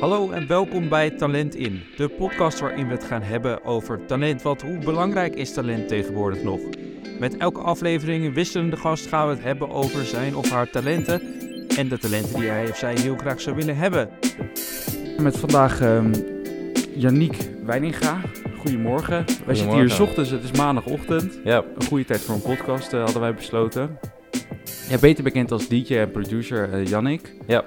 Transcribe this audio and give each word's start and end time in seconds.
Hallo 0.00 0.30
en 0.30 0.46
welkom 0.46 0.88
bij 0.88 1.10
Talent 1.10 1.54
In, 1.54 1.82
de 1.96 2.08
podcast 2.08 2.60
waarin 2.60 2.86
we 2.86 2.92
het 2.92 3.04
gaan 3.04 3.22
hebben 3.22 3.64
over 3.64 4.06
talent. 4.06 4.42
Wat 4.42 4.62
hoe 4.62 4.78
belangrijk 4.78 5.34
is 5.34 5.52
talent 5.52 5.88
tegenwoordig 5.88 6.42
nog? 6.42 6.60
Met 7.18 7.36
elke 7.36 7.60
aflevering 7.60 8.24
een 8.24 8.34
wisselende 8.34 8.76
gast 8.76 9.06
gaan 9.06 9.28
we 9.28 9.34
het 9.34 9.42
hebben 9.42 9.70
over 9.70 10.04
zijn 10.04 10.36
of 10.36 10.50
haar 10.50 10.70
talenten 10.70 11.22
en 11.76 11.88
de 11.88 11.98
talenten 11.98 12.40
die 12.40 12.48
hij 12.48 12.68
of 12.68 12.76
zij 12.76 12.94
heel 12.94 13.16
graag 13.16 13.40
zou 13.40 13.56
willen 13.56 13.76
hebben. 13.76 14.08
Met 15.18 15.36
vandaag 15.36 15.80
um, 15.80 16.12
Yannick 16.94 17.50
Weininga. 17.64 18.20
Goedemorgen. 18.58 19.24
Wij 19.46 19.54
zitten 19.54 19.78
hier 19.78 19.90
s 19.90 20.00
ochtends, 20.00 20.30
het 20.30 20.44
is 20.44 20.52
maandagochtend. 20.52 21.40
Ja. 21.44 21.64
Een 21.78 21.86
goede 21.86 22.04
tijd 22.04 22.20
voor 22.20 22.34
een 22.34 22.42
podcast 22.42 22.92
uh, 22.92 23.02
hadden 23.04 23.20
wij 23.20 23.34
besloten. 23.34 23.98
Ja, 24.88 24.98
beter 24.98 25.24
bekend 25.24 25.52
als 25.52 25.68
DJ 25.68 25.96
en 25.96 26.10
producer 26.10 26.80
uh, 26.80 26.86
Yannick. 26.86 27.34
Ja. 27.46 27.64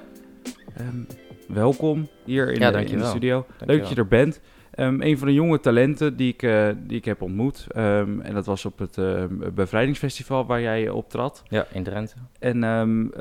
Um, 0.79 1.07
welkom 1.47 2.07
hier 2.25 2.51
in, 2.51 2.59
ja, 2.59 2.71
de, 2.71 2.85
in 2.85 2.97
de, 2.97 3.05
studio. 3.05 3.45
Leuk 3.65 3.79
dat 3.79 3.89
je 3.89 3.95
er 3.95 4.07
bent. 4.07 4.41
Um, 4.77 5.01
een 5.01 5.17
van 5.17 5.27
de 5.27 5.33
jonge 5.33 5.59
talenten 5.59 6.15
die 6.15 6.33
ik, 6.33 6.43
uh, 6.43 6.69
die 6.77 6.97
ik 6.97 7.05
heb 7.05 7.21
ontmoet. 7.21 7.67
Um, 7.75 8.21
en 8.21 8.33
dat 8.33 8.45
was 8.45 8.65
op 8.65 8.79
het 8.79 8.97
uh, 8.97 9.23
Bevrijdingsfestival 9.53 10.45
waar 10.45 10.61
jij 10.61 10.89
optrad. 10.89 11.43
Ja, 11.47 11.65
in 11.71 11.83
Drenthe. 11.83 12.15
En 12.39 12.63
um, 12.63 13.11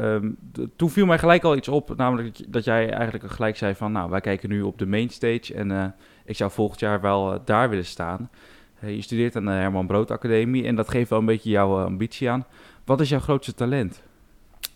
toen 0.77 0.90
viel 0.90 1.06
mij 1.06 1.18
gelijk 1.18 1.42
al 1.42 1.56
iets 1.56 1.68
op. 1.68 1.96
Namelijk 1.96 2.52
dat 2.52 2.64
jij 2.64 2.90
eigenlijk 2.90 3.30
gelijk 3.30 3.56
zei 3.56 3.74
van... 3.74 3.92
Nou, 3.92 4.10
wij 4.10 4.20
kijken 4.20 4.48
nu 4.48 4.62
op 4.62 4.78
de 4.78 4.86
mainstage. 4.86 5.54
En 5.54 5.70
uh, 5.70 5.84
ik 6.24 6.36
zou 6.36 6.50
volgend 6.50 6.80
jaar 6.80 7.00
wel 7.00 7.44
daar 7.44 7.68
willen 7.68 7.84
staan. 7.84 8.30
je 8.80 9.02
studeert 9.02 9.36
aan 9.36 9.44
de 9.44 9.50
Herman 9.50 9.86
Brood 9.86 10.10
Academie. 10.10 10.66
En 10.66 10.74
dat 10.74 10.88
geeft 10.88 11.10
wel 11.10 11.18
een 11.18 11.24
beetje 11.24 11.50
jouw 11.50 11.84
ambitie 11.84 12.30
aan. 12.30 12.46
Wat 12.84 13.00
is 13.00 13.08
jouw 13.08 13.20
grootste 13.20 13.54
talent? 13.54 14.02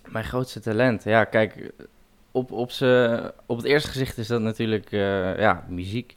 Mijn 0.08 0.24
grootste 0.24 0.60
talent? 0.60 1.04
Ja, 1.04 1.24
kijk... 1.24 1.72
Op, 2.36 2.52
op, 2.52 2.70
ze, 2.70 3.32
op 3.46 3.56
het 3.56 3.66
eerste 3.66 3.88
gezicht 3.88 4.18
is 4.18 4.26
dat 4.26 4.40
natuurlijk 4.40 4.90
ja, 5.38 5.64
muziek 5.68 6.14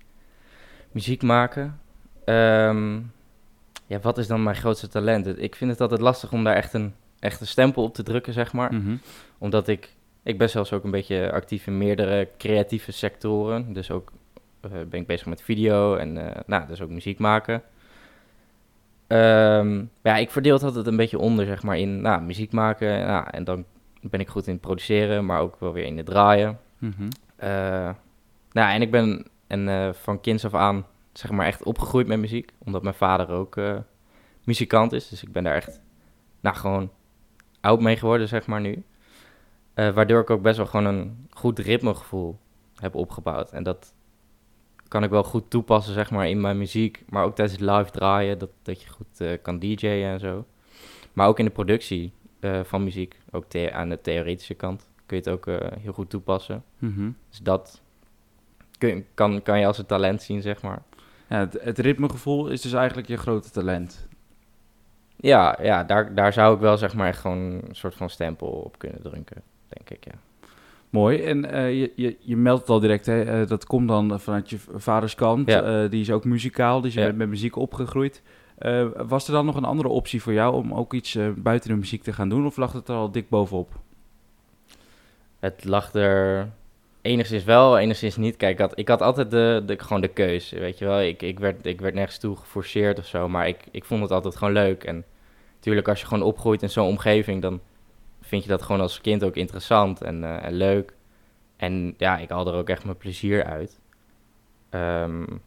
muziek 0.92 1.22
maken. 1.22 1.80
Um, 2.26 3.12
ja, 3.86 4.00
wat 4.02 4.18
is 4.18 4.28
dan 4.28 4.44
mijn 4.44 4.56
grootste 4.56 4.88
talent? 4.88 5.42
Ik 5.42 5.56
vind 5.56 5.72
het 5.72 5.82
altijd 5.82 6.02
lastig 6.02 6.32
om 6.32 6.44
daar 6.44 6.56
echt 6.56 6.74
een, 6.74 6.94
echt 7.20 7.42
een 7.42 7.48
stempel 7.48 7.84
op 7.84 7.94
te 7.94 8.04
drukken, 8.04 8.34
zeg 8.34 8.54
maar. 8.54 8.74
Mm 8.74 8.82
-hmm. 8.86 9.00
Omdat 9.38 9.68
ik, 9.68 9.96
ik 10.24 10.38
ben 10.38 10.50
zelfs 10.50 10.74
ook 10.74 10.84
een 10.84 10.92
beetje 10.92 11.32
actief 11.32 11.68
in 11.68 11.78
meerdere 11.78 12.30
creatieve 12.38 12.92
sectoren. 12.92 13.74
Dus 13.74 13.92
ook 13.92 14.12
uh, 14.66 14.72
ben 14.90 15.00
ik 15.00 15.08
bezig 15.08 15.28
met 15.28 15.42
video 15.42 15.96
en 15.96 16.16
uh, 16.16 16.26
nou, 16.46 16.68
dus 16.68 16.82
ook 16.82 16.90
muziek 16.90 17.20
maken. 17.20 17.62
Um, 19.08 19.90
ja, 20.04 20.18
ik 20.18 20.30
verdeel 20.30 20.54
het 20.54 20.64
altijd 20.64 20.88
een 20.88 20.96
beetje 20.96 21.20
onder, 21.20 21.46
zeg 21.46 21.64
maar, 21.64 21.78
in 21.78 22.02
nou, 22.02 22.22
muziek 22.22 22.52
maken. 22.52 23.06
Nou, 23.06 23.28
en 23.32 23.44
dan 23.44 23.66
ben 24.02 24.20
ik 24.20 24.28
goed 24.28 24.48
in 24.48 24.54
het 24.54 24.62
produceren, 24.62 25.26
maar 25.26 25.42
ook 25.42 25.60
wel 25.60 25.74
weer 25.74 25.86
in 25.86 25.98
het 25.98 26.06
draaien. 26.06 26.60
Mm 26.78 26.94
-hmm. 26.98 27.10
uh, 27.44 27.90
nou, 28.52 28.74
en 28.74 28.82
ik 28.82 28.92
ben 28.92 29.28
en 29.48 29.68
uh, 29.68 29.94
van 29.94 30.22
kinds 30.22 30.46
af 30.46 30.54
aan, 30.54 30.86
zeg 31.14 31.32
maar, 31.32 31.46
echt 31.46 31.64
opgegroeid 31.64 32.08
met 32.08 32.20
muziek. 32.20 32.52
Omdat 32.58 32.84
mijn 32.84 32.96
vader 32.96 33.30
ook 33.30 33.56
uh, 33.56 33.78
muzikant 34.44 34.92
is. 34.92 35.10
Dus 35.10 35.24
ik 35.24 35.32
ben 35.32 35.44
daar 35.44 35.56
echt, 35.56 35.82
nou, 36.40 36.56
gewoon 36.56 36.92
oud 37.62 37.82
mee 37.82 37.98
geworden, 37.98 38.28
zeg 38.28 38.48
maar, 38.48 38.62
nu. 38.62 38.84
Waardoor 39.74 40.22
ik 40.22 40.30
ook 40.30 40.42
best 40.42 40.58
wel 40.58 40.66
gewoon 40.66 40.86
een 40.86 41.28
goed 41.30 41.60
ritmegevoel 41.60 42.40
heb 42.76 42.96
opgebouwd. 42.96 43.52
En 43.52 43.64
dat 43.64 43.94
kan 44.88 45.04
ik 45.04 45.10
wel 45.10 45.24
goed 45.24 45.50
toepassen, 45.50 45.94
zeg 45.94 46.12
maar, 46.12 46.30
in 46.30 46.42
mijn 46.42 46.58
muziek. 46.58 47.04
Maar 47.10 47.24
ook 47.24 47.36
tijdens 47.36 47.60
het 47.60 47.70
live 47.70 47.92
draaien, 47.92 48.38
dat, 48.38 48.50
dat 48.62 48.82
je 48.82 48.90
goed 48.90 49.40
kan 49.42 49.60
DJ'en 49.60 50.04
en 50.04 50.20
zo. 50.20 50.46
Maar 51.14 51.28
ook 51.28 51.40
in 51.40 51.46
de 51.46 51.52
productie 51.52 52.14
van 52.64 52.84
muziek, 52.84 53.20
ook 53.32 53.46
aan 53.72 53.90
de 53.90 54.02
theoretische 54.02 54.54
kant, 54.54 54.88
kun 55.06 55.18
je 55.18 55.24
het 55.24 55.34
ook 55.34 55.46
heel 55.80 55.94
goed 55.94 56.10
toepassen. 56.10 56.64
Mm 56.78 56.94
-hmm. 56.96 57.16
Dus 57.30 57.40
dat 57.40 57.82
kun, 58.78 59.06
kan, 59.14 59.42
kan 59.42 59.60
je 59.60 59.66
als 59.66 59.78
een 59.78 59.86
talent 59.86 60.22
zien, 60.22 60.42
zeg 60.42 60.62
maar. 60.62 60.82
Ja, 61.30 61.40
het, 61.40 61.58
het 61.62 61.80
ritmegevoel 61.80 62.48
is 62.48 62.62
dus 62.62 62.74
eigenlijk 62.74 63.08
je 63.08 63.18
grote 63.18 63.50
talent. 63.50 64.08
Ja, 65.16 65.58
ja 65.62 65.84
daar, 65.84 66.16
daar 66.16 66.34
zou 66.34 66.56
ik 66.56 66.62
wel 66.62 66.78
zeg 66.78 66.94
maar 66.94 67.08
echt 67.08 67.20
gewoon 67.20 67.38
een 67.38 67.76
soort 67.76 67.96
van 67.96 68.10
stempel 68.10 68.48
op 68.48 68.78
kunnen 68.78 69.02
drukken, 69.02 69.42
denk 69.68 69.90
ik, 69.90 70.06
ja. 70.06 70.20
Mooi. 70.90 71.24
En 71.24 71.46
uh, 71.46 71.80
je, 71.80 71.92
je, 71.96 72.18
je 72.20 72.38
meldt 72.38 72.62
het 72.62 72.70
al 72.70 72.80
direct, 72.80 73.06
hè? 73.06 73.46
Dat 73.46 73.66
komt 73.66 73.88
dan 73.88 74.20
vanuit 74.20 74.50
je 74.50 74.58
vaders 74.76 75.16
kant. 75.16 75.50
Ja. 75.50 75.88
Die 75.88 76.02
is 76.02 76.12
ook 76.12 76.26
muzikaal, 76.26 76.82
die 76.82 76.90
is 76.90 76.96
Ja. 76.96 77.06
met, 77.06 77.16
met 77.16 77.30
muziek 77.30 77.56
opgegroeid. 77.56 78.22
Uh, 78.62 78.88
was 78.96 79.28
er 79.28 79.34
dan 79.34 79.46
nog 79.46 79.56
een 79.56 79.64
andere 79.64 79.90
optie 79.90 80.22
voor 80.22 80.34
jou 80.34 80.54
om 80.54 80.74
ook 80.74 80.94
iets 80.94 81.16
uh, 81.16 81.30
buiten 81.36 81.70
de 81.70 81.76
muziek 81.76 82.04
te 82.04 82.14
gaan 82.14 82.30
doen? 82.30 82.46
Of 82.46 82.58
lag 82.58 82.74
het 82.74 82.88
er 82.88 82.96
al 82.96 83.12
dik 83.12 83.30
bovenop? 83.30 83.80
Het 85.40 85.64
lag 85.64 85.94
er 85.94 86.50
enigszins 87.02 87.44
wel, 87.44 87.78
enigszins 87.78 88.18
niet. 88.18 88.38
Kijk, 88.38 88.54
ik 88.54 88.60
had, 88.60 88.78
ik 88.78 88.88
had 88.88 89.02
altijd 89.02 89.32
de, 89.32 89.76
gewoon 89.78 90.02
de 90.02 90.08
keus, 90.08 90.50
weet 90.50 90.78
je 90.78 90.86
wel. 90.86 91.02
Ik, 91.02 91.22
ik, 91.22 91.40
werd, 91.40 91.66
ik 91.66 91.82
werd 91.82 91.94
nergens 91.94 92.18
toe 92.18 92.36
geforceerd 92.36 93.00
of 93.00 93.06
zo, 93.06 93.30
maar 93.30 93.48
ik, 93.48 93.64
ik 93.72 93.86
vond 93.86 94.02
het 94.02 94.12
altijd 94.12 94.36
gewoon 94.36 94.54
leuk. 94.54 94.84
En 94.84 95.06
natuurlijk, 95.56 95.88
als 95.88 96.00
je 96.00 96.06
gewoon 96.06 96.24
opgroeit 96.24 96.62
in 96.62 96.70
zo'n 96.70 96.88
omgeving, 96.88 97.42
dan 97.42 97.60
vind 98.22 98.44
je 98.44 98.50
dat 98.50 98.62
gewoon 98.62 98.82
als 98.82 99.02
kind 99.02 99.24
ook 99.24 99.36
interessant 99.36 100.02
en, 100.02 100.24
uh, 100.24 100.46
en 100.46 100.54
leuk. 100.54 100.94
En 101.58 101.94
ja, 101.98 102.18
ik 102.18 102.30
haal 102.30 102.48
er 102.48 102.54
ook 102.54 102.70
echt 102.70 102.84
mijn 102.84 102.98
plezier 102.98 103.44
uit. 103.44 103.80
Um, 104.72 105.42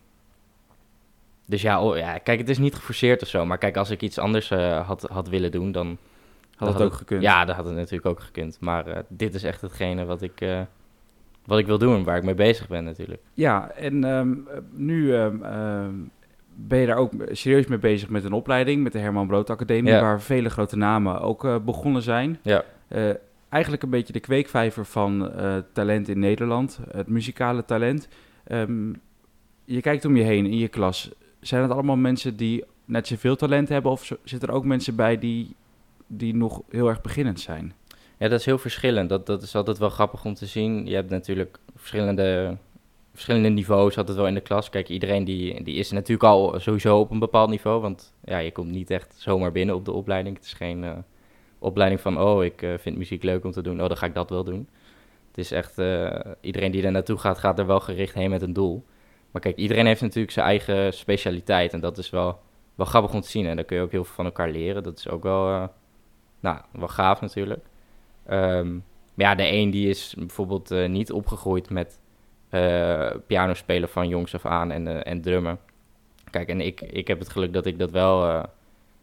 dus 1.53 1.63
ja, 1.63 1.83
oh, 1.83 1.97
ja, 1.97 2.19
kijk, 2.19 2.39
het 2.39 2.49
is 2.49 2.59
niet 2.59 2.75
geforceerd 2.75 3.23
of 3.23 3.29
zo. 3.29 3.47
Maar 3.47 3.59
kijk, 3.59 3.77
als 3.77 3.91
ik 3.91 4.03
iets 4.03 4.19
anders 4.19 4.51
uh, 4.51 4.87
had, 4.87 5.03
had 5.03 5.29
willen 5.29 5.51
doen, 5.51 5.73
dan... 5.73 5.99
Had 6.57 6.73
het 6.73 6.83
ook 6.83 6.93
gekund? 6.93 7.23
Ja, 7.23 7.45
dat 7.45 7.57
had 7.57 7.65
het 7.65 7.75
natuurlijk 7.75 8.07
ook 8.07 8.21
gekund. 8.21 8.57
Maar 8.61 8.89
uh, 8.89 8.97
dit 9.09 9.35
is 9.35 9.43
echt 9.43 9.61
hetgene 9.61 10.05
wat 10.05 10.23
ik, 10.23 10.41
uh, 10.41 10.61
wat 11.45 11.59
ik 11.59 11.67
wil 11.67 11.79
doen, 11.79 12.05
waar 12.05 12.17
ik 12.17 12.23
mee 12.23 12.35
bezig 12.35 12.69
ben 12.69 12.85
natuurlijk. 12.85 13.21
Ja, 13.35 13.71
en 13.71 14.05
um, 14.05 14.49
nu 14.71 15.15
um, 15.15 15.45
um, 15.45 16.11
ben 16.55 16.79
je 16.79 16.87
daar 16.87 16.97
ook 16.97 17.13
serieus 17.31 17.67
mee 17.67 17.79
bezig 17.79 18.09
met 18.09 18.25
een 18.25 18.33
opleiding, 18.33 18.83
met 18.83 18.93
de 18.93 18.99
Herman 18.99 19.27
Brood 19.27 19.51
Academie, 19.51 19.93
Ja. 19.93 20.01
waar 20.01 20.21
vele 20.21 20.51
grote 20.51 20.77
namen 20.77 21.21
ook 21.21 21.65
begonnen 21.65 22.03
zijn. 22.03 22.39
Ja, 22.43 22.65
eigenlijk 23.49 23.83
een 23.83 23.91
beetje 23.91 24.13
de 24.13 24.21
kweekvijver 24.21 24.85
van 24.85 25.33
talent 25.73 26.09
in 26.09 26.19
Nederland, 26.19 26.81
het 26.91 27.09
muzikale 27.09 27.65
talent. 27.65 28.09
Je 29.65 29.81
kijkt 29.81 30.05
om 30.05 30.17
je 30.17 30.23
heen 30.23 30.47
in 30.47 30.59
je 30.59 30.69
klas. 30.69 31.11
Zijn 31.43 31.63
het 31.63 31.71
allemaal 31.71 31.97
mensen 31.97 32.37
die 32.37 32.65
net 32.85 33.07
zoveel 33.07 33.37
talent 33.37 33.69
hebben 33.69 33.91
of 33.91 34.13
zitten 34.25 34.49
er 34.49 34.55
ook 34.55 34.65
mensen 34.65 34.97
bij 34.97 35.19
die, 35.19 35.57
die 36.07 36.35
nog 36.35 36.63
heel 36.71 36.89
erg 36.89 37.01
beginnend 37.01 37.41
zijn? 37.41 37.75
ja 38.23 38.29
dat 38.29 38.41
is 38.41 38.47
heel 38.47 38.59
verschillend. 38.59 39.09
Dat, 39.09 39.27
dat 39.27 39.43
is 39.43 39.55
altijd 39.55 39.79
wel 39.79 39.91
grappig 39.91 40.25
om 40.25 40.35
te 40.35 40.47
zien. 40.47 40.87
Je 40.87 40.95
hebt 40.95 41.11
natuurlijk 41.11 41.59
verschillende, 41.77 42.57
verschillende 43.13 43.49
niveaus 43.49 43.97
altijd 43.97 44.17
wel 44.17 44.27
in 44.27 44.35
de 44.35 44.41
klas. 44.41 44.71
Kijk, 44.71 44.89
iedereen 44.89 45.25
die, 45.25 45.63
die 45.63 45.75
is 45.75 45.91
natuurlijk 45.91 46.29
al 46.29 46.61
sowieso 46.61 46.99
op 46.99 47.11
een 47.11 47.19
bepaald 47.19 47.51
niveau. 47.51 47.81
Want 47.81 48.15
ja, 48.25 48.39
je 48.39 48.53
komt 48.53 48.71
niet 48.71 48.91
echt 48.91 49.15
zomaar 49.19 49.53
binnen 49.53 49.75
op 49.75 49.85
de 49.85 49.93
opleiding. 49.93 50.37
Het 50.37 50.45
is 50.45 50.53
geen 50.53 50.83
uh, 50.83 50.93
opleiding 51.59 52.01
van, 52.01 52.21
oh, 52.21 52.45
ik 52.45 52.63
uh, 52.63 52.75
vind 52.79 52.97
muziek 52.97 53.23
leuk 53.23 53.45
om 53.45 53.51
te 53.51 53.63
doen. 53.63 53.83
Oh, 53.83 53.89
dan 53.89 53.97
ga 53.97 54.07
ik 54.07 54.15
dat 54.15 54.31
wel 54.31 54.45
doen. 54.45 54.69
Het 55.29 55.39
is 55.39 55.53
echt, 55.53 55.79
uh, 55.79 56.21
iedereen 56.41 56.71
die 56.71 56.83
er 56.83 56.93
naartoe 56.93 57.19
gaat, 57.19 57.39
gaat 57.39 57.59
er 57.59 57.67
wel 57.67 57.81
gericht 57.81 58.15
heen 58.15 58.31
met 58.31 58.43
een 58.43 58.53
doel. 58.53 58.85
Maar 59.33 59.43
kijk, 59.43 59.57
iedereen 59.57 59.87
heeft 59.87 60.01
natuurlijk 60.01 60.33
zijn 60.33 60.47
eigen 60.47 60.93
specialiteit. 60.93 61.73
En 61.73 61.81
dat 61.81 61.99
is 61.99 62.11
wel, 62.11 62.41
wel 62.75 62.87
grappig 62.87 63.15
om 63.15 63.21
te 63.21 63.29
zien. 63.29 63.47
En 63.47 63.57
daar 63.57 63.65
kun 63.65 63.77
je 63.77 63.83
ook 63.83 63.91
heel 63.91 64.05
veel 64.05 64.15
van 64.15 64.25
elkaar 64.25 64.51
leren. 64.51 64.83
Dat 64.83 64.99
is 64.99 65.09
ook 65.09 65.23
wel, 65.23 65.49
uh, 65.49 65.65
nou, 66.41 66.59
wel 66.71 66.89
gaaf 66.89 67.21
natuurlijk. 67.21 67.65
Um, 68.31 68.85
maar 69.15 69.27
ja, 69.27 69.35
de 69.35 69.53
een 69.53 69.71
die 69.71 69.89
is 69.89 70.15
bijvoorbeeld 70.19 70.71
uh, 70.71 70.89
niet 70.89 71.13
opgegroeid 71.13 71.71
met 71.71 71.99
uh, 72.51 73.11
piano 73.27 73.55
spelen 73.55 73.89
van 73.89 74.09
jongs 74.09 74.35
af 74.35 74.47
aan 74.47 74.71
en, 74.71 75.05
en 75.05 75.21
drummen. 75.21 75.59
Kijk, 76.31 76.49
en 76.49 76.61
ik, 76.61 76.81
ik 76.81 77.09
heb 77.09 77.19
het 77.19 77.29
geluk 77.29 77.53
dat 77.53 77.67
ik 77.67 77.79
dat 77.79 77.91
wel 77.91 78.47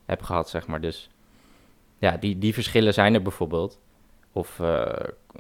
heb 0.06 0.22
gehad, 0.22 0.50
zeg 0.50 0.68
maar. 0.68 0.82
Dus 0.82 1.10
ja, 1.98 2.18
die, 2.18 2.38
die 2.38 2.54
verschillen 2.54 2.94
zijn 2.94 3.14
er 3.14 3.22
bijvoorbeeld. 3.22 3.80
Of 4.32 4.62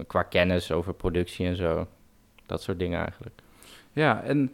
qua 0.07 0.23
kennis 0.23 0.71
over 0.71 0.93
productie 0.93 1.47
en 1.47 1.55
zo. 1.55 1.87
Dat 2.45 2.61
soort 2.61 2.79
dingen 2.79 2.99
eigenlijk. 3.01 3.41
Ja, 3.91 4.21
en 4.21 4.51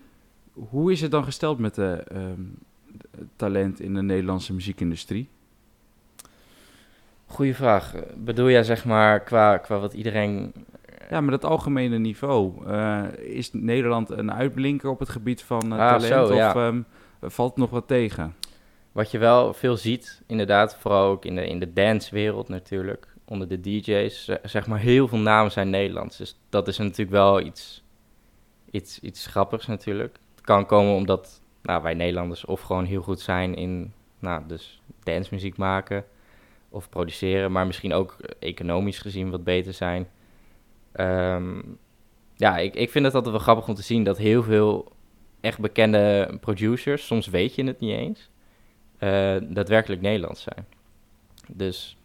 hoe 0.56 0.92
is 0.92 1.02
het 1.02 1.12
dan 1.12 1.24
gesteld 1.24 1.60
met 1.60 1.76
de 1.76 2.04
um, 2.14 2.58
talent 3.36 3.80
in 3.80 3.94
de 3.94 4.02
Nederlandse 4.02 4.54
muziekindustrie? 4.54 5.30
Goeie 7.26 7.56
vraag. 7.56 7.94
Bedoel 8.16 8.50
jij 8.50 8.64
zeg 8.64 8.86
maar 8.86 9.20
qua, 9.20 9.58
qua 9.58 9.80
wat 9.80 9.94
iedereen... 9.94 10.54
Ja, 11.10 11.22
met 11.22 11.34
het 11.34 11.46
algemene 11.46 11.98
niveau. 11.98 12.68
Uh, 12.68 13.04
is 13.18 13.54
Nederland 13.54 14.10
een 14.10 14.34
uitblinker 14.34 14.90
op 14.90 15.00
het 15.00 15.10
gebied 15.10 15.42
van 15.42 15.74
uh, 15.74 15.80
ah, 15.80 15.90
talent 15.90 16.28
zo, 16.28 16.36
ja. 16.36 16.50
of 16.50 16.56
um, 16.56 16.86
valt 17.22 17.58
nog 17.58 17.70
wat 17.70 17.88
tegen? 17.88 18.36
Wat 18.92 19.12
je 19.12 19.18
wel 19.18 19.54
veel 19.54 19.78
ziet, 19.78 20.22
inderdaad, 20.28 20.76
vooral 20.76 21.10
ook 21.10 21.26
in 21.26 21.36
de, 21.36 21.48
in 21.48 21.60
de 21.60 21.74
dancewereld 21.74 22.50
natuurlijk, 22.50 23.08
onder 23.26 23.48
de 23.48 23.62
DJ's, 23.62 24.30
zeg 24.44 24.68
maar 24.68 24.80
heel 24.80 25.08
veel 25.08 25.18
namen 25.18 25.52
zijn 25.52 25.70
Nederlands. 25.70 26.18
Dus 26.18 26.40
dat 26.50 26.68
is 26.68 26.78
natuurlijk 26.78 27.10
wel 27.10 27.42
iets, 27.42 27.84
iets, 28.72 29.00
iets 29.00 29.28
grappigs 29.28 29.66
natuurlijk. 29.66 30.18
Kan 30.46 30.66
komen 30.66 30.96
omdat 30.96 31.42
nou, 31.62 31.84
wij 31.84 31.94
Nederlanders 31.94 32.46
of 32.46 32.62
gewoon 32.62 32.86
heel 32.86 33.02
goed 33.02 33.20
zijn 33.20 33.56
in 33.56 33.94
nou, 34.20 34.44
dus 34.48 34.82
dancemuziek 35.04 35.58
maken 35.58 36.06
of 36.70 36.90
produceren, 36.90 37.52
maar 37.52 37.68
misschien 37.68 37.94
ook 37.94 38.18
economisch 38.40 39.00
gezien 39.00 39.30
wat 39.30 39.44
beter 39.44 39.74
zijn. 39.74 40.08
Um, 41.00 41.78
ja, 42.36 42.58
ik, 42.58 42.76
ik 42.76 42.92
vind 42.92 43.06
het 43.06 43.14
altijd 43.14 43.34
wel 43.34 43.44
grappig 43.44 43.68
om 43.68 43.76
te 43.76 43.82
zien 43.82 44.04
dat 44.04 44.18
heel 44.18 44.44
veel 44.44 44.92
echt 45.42 45.60
bekende 45.60 46.38
producers, 46.42 47.06
soms 47.06 47.28
weet 47.28 47.56
je 47.56 47.64
het 47.64 47.80
niet 47.80 47.98
eens, 47.98 48.30
eh, 48.98 49.36
daadwerkelijk 49.42 50.02
Nederlands 50.02 50.42
zijn. 50.42 50.66
Dus 51.48 51.98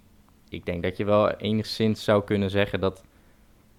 ik 0.48 0.66
denk 0.66 0.82
dat 0.82 0.96
je 0.96 1.04
wel 1.04 1.30
enigszins 1.30 2.04
zou 2.04 2.24
kunnen 2.24 2.50
zeggen 2.50 2.80
dat 2.80 3.04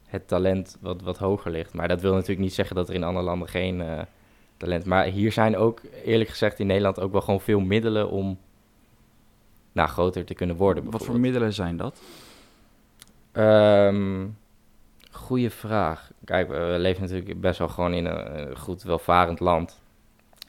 het 0.05 0.27
talent 0.27 0.77
wat, 0.81 1.01
wat 1.01 1.17
hoger 1.17 1.51
ligt. 1.51 1.73
Maar 1.73 1.87
dat 1.87 2.01
wil 2.01 2.13
natuurlijk 2.13 2.39
niet 2.39 2.53
zeggen 2.53 2.75
dat 2.75 2.89
er 2.89 2.95
in 2.95 3.03
andere 3.03 3.25
landen 3.25 3.47
geen 3.47 3.79
uh, 3.79 4.01
talent... 4.61 4.85
Maar 4.85 5.05
hier 5.05 5.31
zijn 5.31 5.57
ook, 5.57 5.81
eerlijk 6.03 6.29
gezegd, 6.29 6.59
in 6.59 6.67
Nederland 6.67 6.99
ook 6.99 7.11
wel 7.11 7.21
gewoon 7.21 7.41
veel 7.41 7.59
middelen 7.59 8.09
om 8.09 8.39
nou, 9.71 9.89
groter 9.89 10.25
te 10.25 10.33
kunnen 10.33 10.55
worden. 10.55 10.91
Wat 10.91 11.05
voor 11.05 11.19
middelen 11.19 11.53
zijn 11.53 11.77
dat? 11.77 12.01
Um, 13.33 14.37
goeie 15.11 15.49
vraag. 15.49 16.11
Kijk, 16.25 16.47
we 16.47 16.75
leven 16.77 17.01
natuurlijk 17.01 17.41
best 17.41 17.59
wel 17.59 17.67
gewoon 17.67 17.93
in 17.93 18.05
een 18.05 18.57
goed 18.57 18.83
welvarend 18.83 19.39
land. 19.39 19.81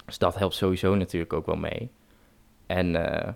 Dus 0.06 0.18
dat 0.18 0.38
helpt 0.38 0.54
sowieso 0.54 0.94
natuurlijk 0.94 1.32
ook 1.32 1.46
wel 1.46 1.56
mee. 1.56 1.90
En 2.66 2.94
uh, 2.94 3.28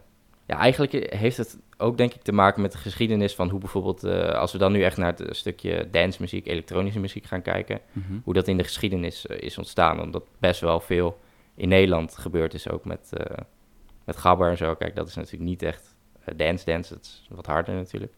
ja, 0.46 0.56
eigenlijk 0.56 1.14
heeft 1.14 1.36
het 1.36 1.58
ook 1.76 1.96
denk 1.96 2.14
ik 2.14 2.22
te 2.22 2.32
maken 2.32 2.62
met 2.62 2.72
de 2.72 2.78
geschiedenis 2.78 3.34
van 3.34 3.48
hoe 3.48 3.60
bijvoorbeeld, 3.60 4.04
uh, 4.04 4.28
als 4.28 4.52
we 4.52 4.58
dan 4.58 4.72
nu 4.72 4.82
echt 4.82 4.96
naar 4.96 5.14
het 5.16 5.36
stukje 5.36 5.88
dancemuziek, 5.90 6.46
elektronische 6.46 7.00
muziek 7.00 7.24
gaan 7.24 7.42
kijken, 7.42 7.80
mm 7.92 8.04
-hmm. 8.06 8.20
hoe 8.24 8.34
dat 8.34 8.48
in 8.48 8.56
de 8.56 8.62
geschiedenis 8.62 9.26
uh, 9.26 9.36
is 9.40 9.58
ontstaan. 9.58 10.00
Omdat 10.00 10.24
best 10.38 10.60
wel 10.60 10.80
veel 10.80 11.18
in 11.54 11.68
Nederland 11.68 12.18
gebeurd 12.18 12.54
is 12.54 12.68
ook 12.68 12.84
met, 12.84 13.10
uh, 13.18 13.36
met 14.04 14.16
Gabber 14.16 14.50
en 14.50 14.56
zo. 14.56 14.74
Kijk, 14.74 14.96
dat 14.96 15.08
is 15.08 15.14
natuurlijk 15.14 15.50
niet 15.50 15.62
echt 15.62 15.96
dance 16.36 16.64
dance, 16.64 16.94
dat 16.94 17.02
is 17.02 17.26
wat 17.30 17.46
harder 17.46 17.74
natuurlijk. 17.74 18.12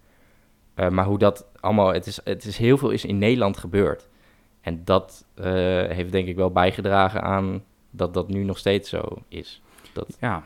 maar 0.74 1.04
hoe 1.04 1.18
dat 1.18 1.46
allemaal, 1.60 1.92
het 1.92 2.06
is, 2.06 2.20
het 2.24 2.44
is 2.44 2.56
heel 2.56 2.78
veel 2.78 2.90
is 2.90 3.04
in 3.04 3.18
Nederland 3.18 3.56
gebeurd. 3.56 4.08
En 4.60 4.84
dat 4.84 5.26
heeft 5.88 6.12
denk 6.12 6.28
ik 6.28 6.36
wel 6.36 6.50
bijgedragen 6.50 7.22
aan 7.22 7.64
dat 7.90 8.14
dat 8.14 8.28
nu 8.28 8.44
nog 8.44 8.58
steeds 8.58 8.88
zo 8.88 9.22
is. 9.28 9.62
Dat... 9.92 10.16
Ja, 10.20 10.44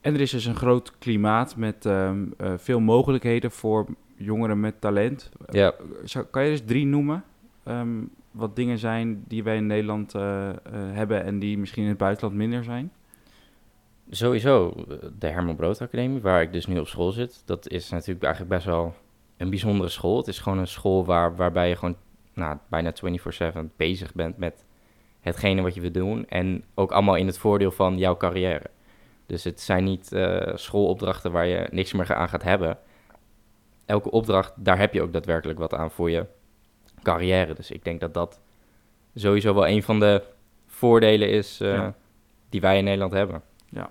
en 0.00 0.14
er 0.14 0.20
is 0.20 0.30
dus 0.30 0.44
een 0.44 0.56
groot 0.56 0.98
klimaat 0.98 1.56
met 1.56 1.84
um, 1.84 2.34
uh, 2.40 2.52
veel 2.56 2.80
mogelijkheden 2.80 3.50
voor 3.50 3.86
jongeren 4.16 4.60
met 4.60 4.80
talent. 4.80 5.30
Ja. 5.50 5.74
Zou, 6.04 6.24
kan 6.24 6.44
je 6.44 6.50
dus 6.50 6.62
drie 6.64 6.86
noemen? 6.86 7.24
Um, 7.68 8.10
wat 8.30 8.56
dingen 8.56 8.78
zijn 8.78 9.24
die 9.26 9.42
wij 9.42 9.56
in 9.56 9.66
Nederland 9.66 10.14
uh, 10.14 10.22
uh, 10.22 10.52
hebben 10.72 11.24
en 11.24 11.38
die 11.38 11.58
misschien 11.58 11.82
in 11.82 11.88
het 11.88 11.98
buitenland 11.98 12.36
minder 12.36 12.64
zijn? 12.64 12.92
Sowieso 14.10 14.74
de 15.18 15.26
Herman 15.26 15.56
Brood 15.56 15.80
Academie, 15.80 16.20
waar 16.20 16.42
ik 16.42 16.52
dus 16.52 16.66
nu 16.66 16.78
op 16.78 16.86
school 16.86 17.10
zit. 17.10 17.42
Dat 17.44 17.68
is 17.68 17.90
natuurlijk 17.90 18.22
eigenlijk 18.22 18.54
best 18.54 18.66
wel 18.66 18.94
een 19.36 19.50
bijzondere 19.50 19.88
school. 19.88 20.16
Het 20.16 20.28
is 20.28 20.38
gewoon 20.38 20.58
een 20.58 20.66
school 20.66 21.04
waar, 21.04 21.36
waarbij 21.36 21.68
je 21.68 21.76
gewoon 21.76 21.96
nou, 22.34 22.56
bijna 22.68 22.92
24-7 23.54 23.58
bezig 23.76 24.14
bent 24.14 24.38
met 24.38 24.64
hetgene 25.20 25.62
wat 25.62 25.74
je 25.74 25.80
wil 25.80 25.92
doen. 25.92 26.28
En 26.28 26.64
ook 26.74 26.92
allemaal 26.92 27.16
in 27.16 27.26
het 27.26 27.38
voordeel 27.38 27.70
van 27.70 27.98
jouw 27.98 28.16
carrière. 28.16 28.70
Dus 29.28 29.44
het 29.44 29.60
zijn 29.60 29.84
niet 29.84 30.12
uh, 30.12 30.40
schoolopdrachten 30.54 31.32
waar 31.32 31.46
je 31.46 31.68
niks 31.70 31.92
meer 31.92 32.14
aan 32.14 32.28
gaat 32.28 32.42
hebben. 32.42 32.78
Elke 33.86 34.10
opdracht, 34.10 34.52
daar 34.56 34.78
heb 34.78 34.94
je 34.94 35.02
ook 35.02 35.12
daadwerkelijk 35.12 35.58
wat 35.58 35.74
aan 35.74 35.90
voor 35.90 36.10
je 36.10 36.26
carrière. 37.02 37.54
Dus 37.54 37.70
ik 37.70 37.84
denk 37.84 38.00
dat 38.00 38.14
dat 38.14 38.40
sowieso 39.14 39.54
wel 39.54 39.68
een 39.68 39.82
van 39.82 40.00
de 40.00 40.22
voordelen 40.66 41.30
is 41.30 41.60
uh, 41.60 41.72
ja. 41.72 41.94
die 42.48 42.60
wij 42.60 42.78
in 42.78 42.84
Nederland 42.84 43.12
hebben. 43.12 43.42
Ja. 43.68 43.90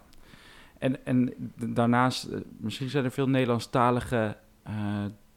En, 0.78 1.06
en 1.06 1.34
daarnaast, 1.56 2.28
misschien 2.58 2.90
zijn 2.90 3.06
er 3.06 3.12
veel 3.12 3.30
Nederlandstalige 3.30 4.38
uh, 4.68 4.74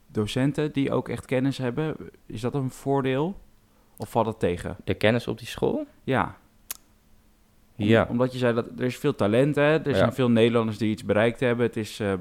docenten 0.07 0.71
die 0.71 0.91
ook 0.91 1.09
echt 1.09 1.25
kennis 1.25 1.57
hebben. 1.57 1.95
Is 2.25 2.41
dat 2.41 2.53
een 2.53 2.69
voordeel? 2.69 3.39
Of 3.97 4.09
valt 4.09 4.25
dat 4.25 4.39
tegen? 4.39 4.75
De 4.83 4.93
kennis 4.93 5.27
op 5.27 5.37
die 5.37 5.47
school? 5.47 5.85
Ja. 6.03 6.37
Ja. 7.87 8.07
Omdat 8.09 8.31
je 8.31 8.37
zei 8.37 8.53
dat 8.53 8.65
er 8.77 8.85
is 8.85 8.97
veel 8.97 9.15
talent, 9.15 9.55
hè? 9.55 9.79
er 9.85 9.95
zijn 9.95 10.13
veel 10.13 10.29
Nederlanders 10.29 10.77
die 10.77 10.91
iets 10.91 11.05
bereikt 11.05 11.39
hebben. 11.39 11.65
Het 11.65 11.77
is 11.77 11.99
uh, 11.99 12.13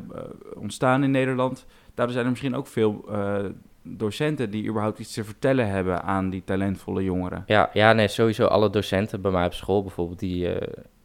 ontstaan 0.55 1.05
in 1.05 1.11
Nederland. 1.11 1.67
Daardoor 1.95 2.12
zijn 2.15 2.25
er 2.25 2.31
misschien 2.31 2.57
ook 2.57 2.67
veel 2.67 3.05
uh, 3.09 3.39
docenten 3.83 4.51
die 4.51 4.69
überhaupt 4.69 4.99
iets 4.99 5.12
te 5.12 5.25
vertellen 5.25 5.69
hebben 5.69 6.03
aan 6.03 6.31
die 6.31 6.45
talentvolle 6.45 7.05
jongeren. 7.05 7.43
Ja, 7.47 7.71
ja 7.73 7.93
nee, 7.93 8.09
sowieso 8.09 8.45
alle 8.45 8.71
docenten 8.71 9.21
bij 9.21 9.31
mij 9.31 9.47
op 9.47 9.55
school 9.55 9.83
bijvoorbeeld, 9.83 10.19
die, 10.19 10.55
uh, 10.55 10.61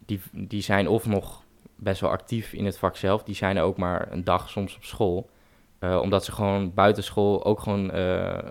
die, 0.05 0.19
die 0.31 0.61
zijn 0.61 0.87
of 0.87 1.05
nog 1.05 1.43
best 1.75 2.01
wel 2.01 2.09
actief 2.09 2.53
in 2.53 2.65
het 2.65 2.77
vak 2.77 2.95
zelf. 2.95 3.23
Die 3.23 3.35
zijn 3.35 3.59
ook 3.59 3.77
maar 3.77 4.07
een 4.11 4.23
dag 4.23 4.49
soms 4.49 4.75
op 4.75 4.83
school. 4.83 5.29
omdat 5.79 6.25
ze 6.25 6.31
gewoon 6.31 6.73
buitenschool 6.73 7.45
ook 7.45 7.59
gewoon 7.59 7.91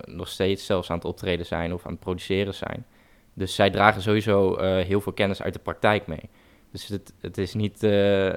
nog 0.05 0.29
steeds 0.29 0.67
zelfs 0.67 0.91
aan 0.91 0.97
het 0.97 1.06
optreden 1.06 1.47
zijn 1.47 1.75
of 1.75 1.87
aan 1.87 1.93
het 1.93 2.01
produceren 2.01 2.55
zijn. 2.55 2.85
Dus 3.34 3.54
zij 3.54 3.70
dragen 3.70 4.02
sowieso 4.02 4.58
uh, 4.58 4.84
heel 4.84 5.00
veel 5.00 5.12
kennis 5.12 5.42
uit 5.42 5.52
de 5.52 5.58
praktijk 5.58 6.06
mee. 6.06 6.31
Dus 6.70 6.88
het, 6.88 7.12
het 7.20 7.38
is 7.38 7.54
niet 7.54 7.82
uh, 7.82 8.32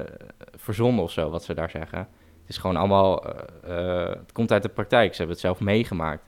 verzonnen 0.56 1.04
of 1.04 1.12
zo 1.12 1.30
wat 1.30 1.44
ze 1.44 1.54
daar 1.54 1.70
zeggen. 1.70 2.00
Het 2.00 2.56
is 2.56 2.58
gewoon 2.58 2.76
allemaal, 2.76 3.26
uh, 3.68 4.08
het 4.08 4.32
komt 4.32 4.52
uit 4.52 4.64
de 4.64 4.70
praktijk. 4.70 5.12
Ze 5.12 5.18
hebben 5.18 5.36
het 5.36 5.46
zelf 5.46 5.60
meegemaakt. 5.60 6.24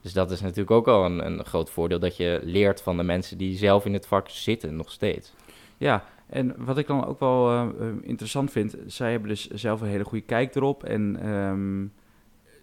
Dus 0.00 0.12
dat 0.12 0.30
is 0.30 0.40
natuurlijk 0.40 0.70
ook 0.70 0.88
al 0.88 1.04
een, 1.04 1.26
een 1.26 1.44
groot 1.44 1.70
voordeel 1.70 1.98
dat 1.98 2.16
je 2.16 2.40
leert 2.42 2.82
van 2.82 2.96
de 2.96 3.02
mensen 3.02 3.38
die 3.38 3.56
zelf 3.56 3.84
in 3.84 3.92
het 3.92 4.06
vak 4.06 4.28
zitten 4.28 4.76
nog 4.76 4.90
steeds. 4.90 5.34
Ja, 5.76 6.04
en 6.26 6.54
wat 6.58 6.78
ik 6.78 6.86
dan 6.86 7.06
ook 7.06 7.20
wel 7.20 7.70
interessant 8.02 8.50
vind, 8.50 8.76
zij 8.86 9.10
hebben 9.10 9.28
dus 9.28 9.48
zelf 9.48 9.80
een 9.80 9.88
hele 9.88 10.04
goede 10.04 10.24
kijk 10.24 10.54
erop. 10.54 10.84
En 10.84 11.28
um, 11.28 11.92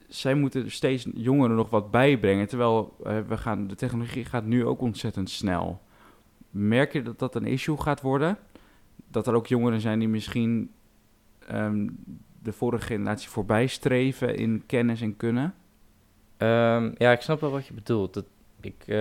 zij 0.08 0.34
moeten 0.34 0.72
steeds 0.72 1.08
jongeren 1.14 1.56
nog 1.56 1.70
wat 1.70 1.92
bijbrengen. 1.92 2.48
Terwijl 2.48 2.96
uh, 3.04 3.20
we 3.28 3.38
gaan, 3.38 3.68
de 3.68 3.76
technologie 3.76 4.26
gaat 4.26 4.46
nu 4.46 4.66
ook 4.66 4.82
ontzettend 4.82 5.30
snel. 5.30 5.82
Merk 6.50 6.94
je 6.94 7.02
dat 7.02 7.20
dat 7.20 7.36
een 7.36 7.46
issue 7.46 7.78
gaat 7.78 8.02
worden? 8.02 8.38
Dat 9.08 9.28
er 9.28 9.34
ook 9.34 9.48
jongeren 9.48 9.82
zijn 9.82 10.00
die 10.00 10.08
misschien 10.08 10.72
um, 11.52 11.98
de 12.44 12.52
vorige 12.52 12.86
generatie 12.86 13.30
voorbij 13.30 13.68
streven 13.68 14.36
in 14.36 14.64
kennis 14.66 15.02
en 15.02 15.18
kunnen? 15.18 15.54
Um, 16.38 16.94
ja, 16.98 17.12
ik 17.12 17.22
snap 17.22 17.42
wel 17.42 17.52
wat 17.52 17.68
je 17.68 17.74
bedoelt. 17.74 18.14
Dat 18.14 18.26
ik, 18.62 18.84
uh, 18.86 18.96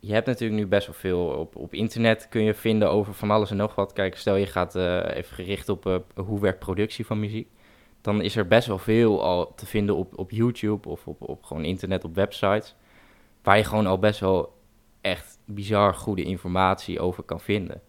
je 0.00 0.12
hebt 0.12 0.26
natuurlijk 0.26 0.60
nu 0.60 0.66
best 0.66 0.86
wel 0.86 0.96
veel 0.96 1.20
op, 1.20 1.56
op 1.56 1.74
internet 1.74 2.28
kun 2.28 2.42
je 2.42 2.54
vinden 2.54 2.90
over 2.90 3.14
van 3.14 3.30
alles 3.30 3.50
en 3.50 3.56
nog 3.56 3.74
wat. 3.74 3.92
Kijk, 3.92 4.16
stel 4.16 4.36
je 4.36 4.46
gaat 4.46 4.76
uh, 4.76 5.16
even 5.16 5.34
gericht 5.34 5.68
op 5.68 6.02
hoe 6.14 6.40
werkt 6.40 6.58
productie 6.58 7.06
van 7.06 7.20
muziek 7.20 7.48
dan 8.08 8.22
is 8.22 8.36
er 8.36 8.46
best 8.46 8.66
wel 8.66 8.78
veel 8.78 9.22
al 9.22 9.54
te 9.54 9.66
vinden 9.66 9.96
op, 9.96 10.18
op 10.18 10.30
YouTube 10.30 10.88
of 10.88 11.06
op, 11.06 11.28
op 11.28 11.44
gewoon 11.44 11.64
internet, 11.64 12.04
op 12.04 12.14
websites. 12.14 12.74
Waar 13.42 13.56
je 13.56 13.64
gewoon 13.64 13.86
al 13.86 13.98
best 13.98 14.20
wel 14.20 14.52
echt 15.00 15.38
bizar 15.44 15.94
goede 15.94 16.22
informatie 16.22 17.00
over 17.00 17.22
kan 17.22 17.40
vinden. 17.40 17.80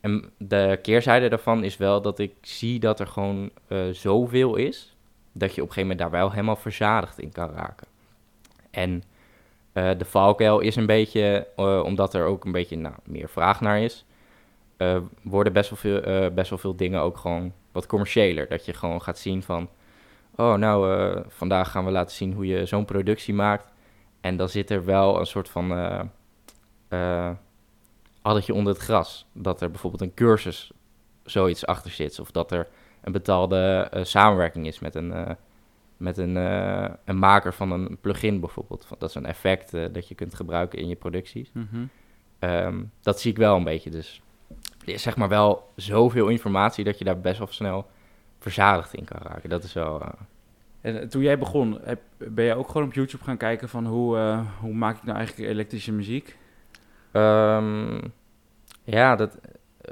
En 0.00 0.30
de 0.38 0.78
keerzijde 0.82 1.28
daarvan 1.28 1.64
is 1.64 1.76
wel 1.76 2.02
dat 2.02 2.18
ik 2.18 2.32
zie 2.40 2.80
dat 2.80 3.00
er 3.00 3.06
gewoon 3.06 3.50
uh, 3.68 3.88
zoveel 3.90 4.56
is, 4.56 4.96
dat 5.32 5.54
je 5.54 5.62
op 5.62 5.68
een 5.68 5.74
gegeven 5.74 5.80
moment 5.80 5.98
daar 5.98 6.20
wel 6.20 6.30
helemaal 6.30 6.56
verzadigd 6.56 7.18
in 7.18 7.32
kan 7.32 7.50
raken. 7.50 7.86
En 8.70 9.02
uh, 9.72 9.90
de 9.98 10.04
valkuil 10.04 10.60
is 10.60 10.76
een 10.76 10.86
beetje, 10.86 11.46
uh, 11.56 11.82
omdat 11.84 12.14
er 12.14 12.24
ook 12.24 12.44
een 12.44 12.52
beetje 12.52 12.76
nou, 12.76 12.94
meer 13.04 13.28
vraag 13.28 13.60
naar 13.60 13.80
is, 13.80 14.04
worden 15.22 15.52
best 15.52 15.70
wel, 15.70 15.78
veel, 15.78 16.30
best 16.30 16.50
wel 16.50 16.58
veel 16.58 16.76
dingen 16.76 17.00
ook 17.00 17.16
gewoon 17.16 17.52
wat 17.76 17.86
commerciëler. 17.86 18.48
Dat 18.48 18.64
je 18.64 18.72
gewoon 18.72 19.02
gaat 19.02 19.18
zien 19.18 19.42
van, 19.42 19.68
oh 20.34 20.54
nou, 20.54 20.98
uh, 20.98 21.22
vandaag 21.28 21.70
gaan 21.70 21.84
we 21.84 21.90
laten 21.90 22.16
zien 22.16 22.32
hoe 22.32 22.46
je 22.46 22.66
zo'n 22.66 22.84
productie 22.84 23.34
maakt. 23.34 23.72
En 24.20 24.36
dan 24.36 24.48
zit 24.48 24.70
er 24.70 24.84
wel 24.84 25.20
een 25.20 25.26
soort 25.26 25.48
van 25.48 25.72
uh, 25.72 26.00
uh, 26.88 27.30
addertje 28.22 28.54
onder 28.54 28.72
het 28.72 28.82
gras. 28.82 29.26
Dat 29.32 29.60
er 29.60 29.70
bijvoorbeeld 29.70 30.02
een 30.02 30.14
cursus 30.14 30.72
zoiets 31.24 31.66
achter 31.66 31.90
zit. 31.90 32.18
Of 32.20 32.30
dat 32.30 32.52
er 32.52 32.68
een 33.00 33.12
betaalde 33.12 33.90
samenwerking 34.02 34.66
is 34.66 34.78
met 34.78 34.94
een, 34.94 35.36
met 35.96 36.18
een, 36.18 36.36
een 37.04 37.18
maker 37.18 37.54
van 37.54 37.70
een 37.70 37.98
plugin 38.00 38.40
bijvoorbeeld. 38.40 38.86
Dat 38.98 39.08
is 39.08 39.14
een 39.14 39.26
effect 39.26 39.70
dat 39.70 40.08
je 40.08 40.14
kunt 40.14 40.34
gebruiken 40.34 40.78
in 40.78 40.88
je 40.88 40.96
producties. 40.96 41.50
Mm 41.52 41.68
-hmm. 41.70 41.90
um, 42.50 42.90
dat 43.00 43.20
zie 43.20 43.30
ik 43.30 43.36
wel 43.36 43.56
een 43.56 43.64
beetje. 43.64 43.90
Dus 43.90 44.22
is 44.94 45.02
zeg 45.02 45.16
maar 45.16 45.28
wel 45.28 45.72
zoveel 45.76 46.28
informatie 46.28 46.84
dat 46.84 46.98
je 46.98 47.04
daar 47.04 47.20
best 47.20 47.38
wel 47.38 47.46
snel 47.50 47.86
verzadigd 48.38 48.94
in 48.94 49.04
kan 49.04 49.20
raken. 49.22 49.48
Dat 49.48 49.64
is 49.64 49.72
wel... 49.72 50.02
Uh... 50.02 50.08
En 50.80 51.08
toen 51.08 51.22
jij 51.22 51.38
begon, 51.38 51.78
heb, 51.82 52.00
ben 52.16 52.44
je 52.44 52.54
ook 52.54 52.68
gewoon 52.68 52.86
op 52.86 52.94
YouTube 52.94 53.24
gaan 53.24 53.36
kijken 53.36 53.68
van 53.68 53.86
hoe, 53.86 54.16
uh, 54.16 54.40
hoe 54.60 54.74
maak 54.74 54.96
ik 54.96 55.02
nou 55.02 55.16
eigenlijk 55.16 55.48
elektrische 55.48 55.92
muziek? 55.92 56.36
Um, 57.12 58.00
ja, 58.84 59.16
dat 59.16 59.38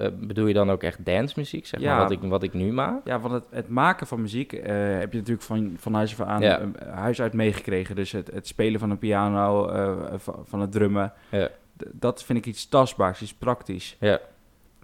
uh, 0.00 0.06
bedoel 0.20 0.46
je 0.46 0.54
dan 0.54 0.70
ook 0.70 0.82
echt 0.82 1.04
dance 1.04 1.34
muziek, 1.36 1.66
zeg 1.66 1.80
ja, 1.80 1.90
maar, 1.90 2.02
wat 2.02 2.10
ik, 2.10 2.20
wat 2.22 2.42
ik 2.42 2.52
nu 2.52 2.72
maak? 2.72 3.06
Ja, 3.06 3.20
van 3.20 3.32
het, 3.32 3.44
het 3.50 3.68
maken 3.68 4.06
van 4.06 4.20
muziek 4.20 4.50
heb 4.50 5.12
je 5.12 5.18
natuurlijk 5.18 5.42
van, 5.42 5.74
van 5.78 5.94
huis 5.94 6.20
aan 6.20 6.40
ja. 6.40 6.70
huis 6.90 7.20
uit 7.20 7.32
meegekregen. 7.32 7.96
Dus 7.96 8.12
het, 8.12 8.30
het 8.30 8.46
spelen 8.46 8.80
van 8.80 8.90
een 8.90 8.98
piano, 8.98 9.68
van, 10.16 10.42
van 10.44 10.60
het 10.60 10.72
drummen, 10.72 11.12
ja. 11.30 11.48
dat 11.92 12.24
vind 12.24 12.38
ik 12.38 12.46
iets 12.46 12.68
tastbaars, 12.68 13.22
iets 13.22 13.34
praktisch. 13.34 13.96
Ja. 14.00 14.20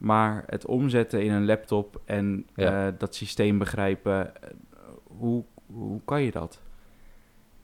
Maar 0.00 0.44
het 0.46 0.66
omzetten 0.66 1.22
in 1.22 1.32
een 1.32 1.44
laptop 1.44 2.00
en 2.04 2.46
ja. 2.54 2.86
uh, 2.86 2.92
dat 2.98 3.14
systeem 3.14 3.58
begrijpen, 3.58 4.32
hoe, 5.06 5.44
hoe 5.66 6.00
kan 6.04 6.22
je 6.22 6.30
dat? 6.30 6.60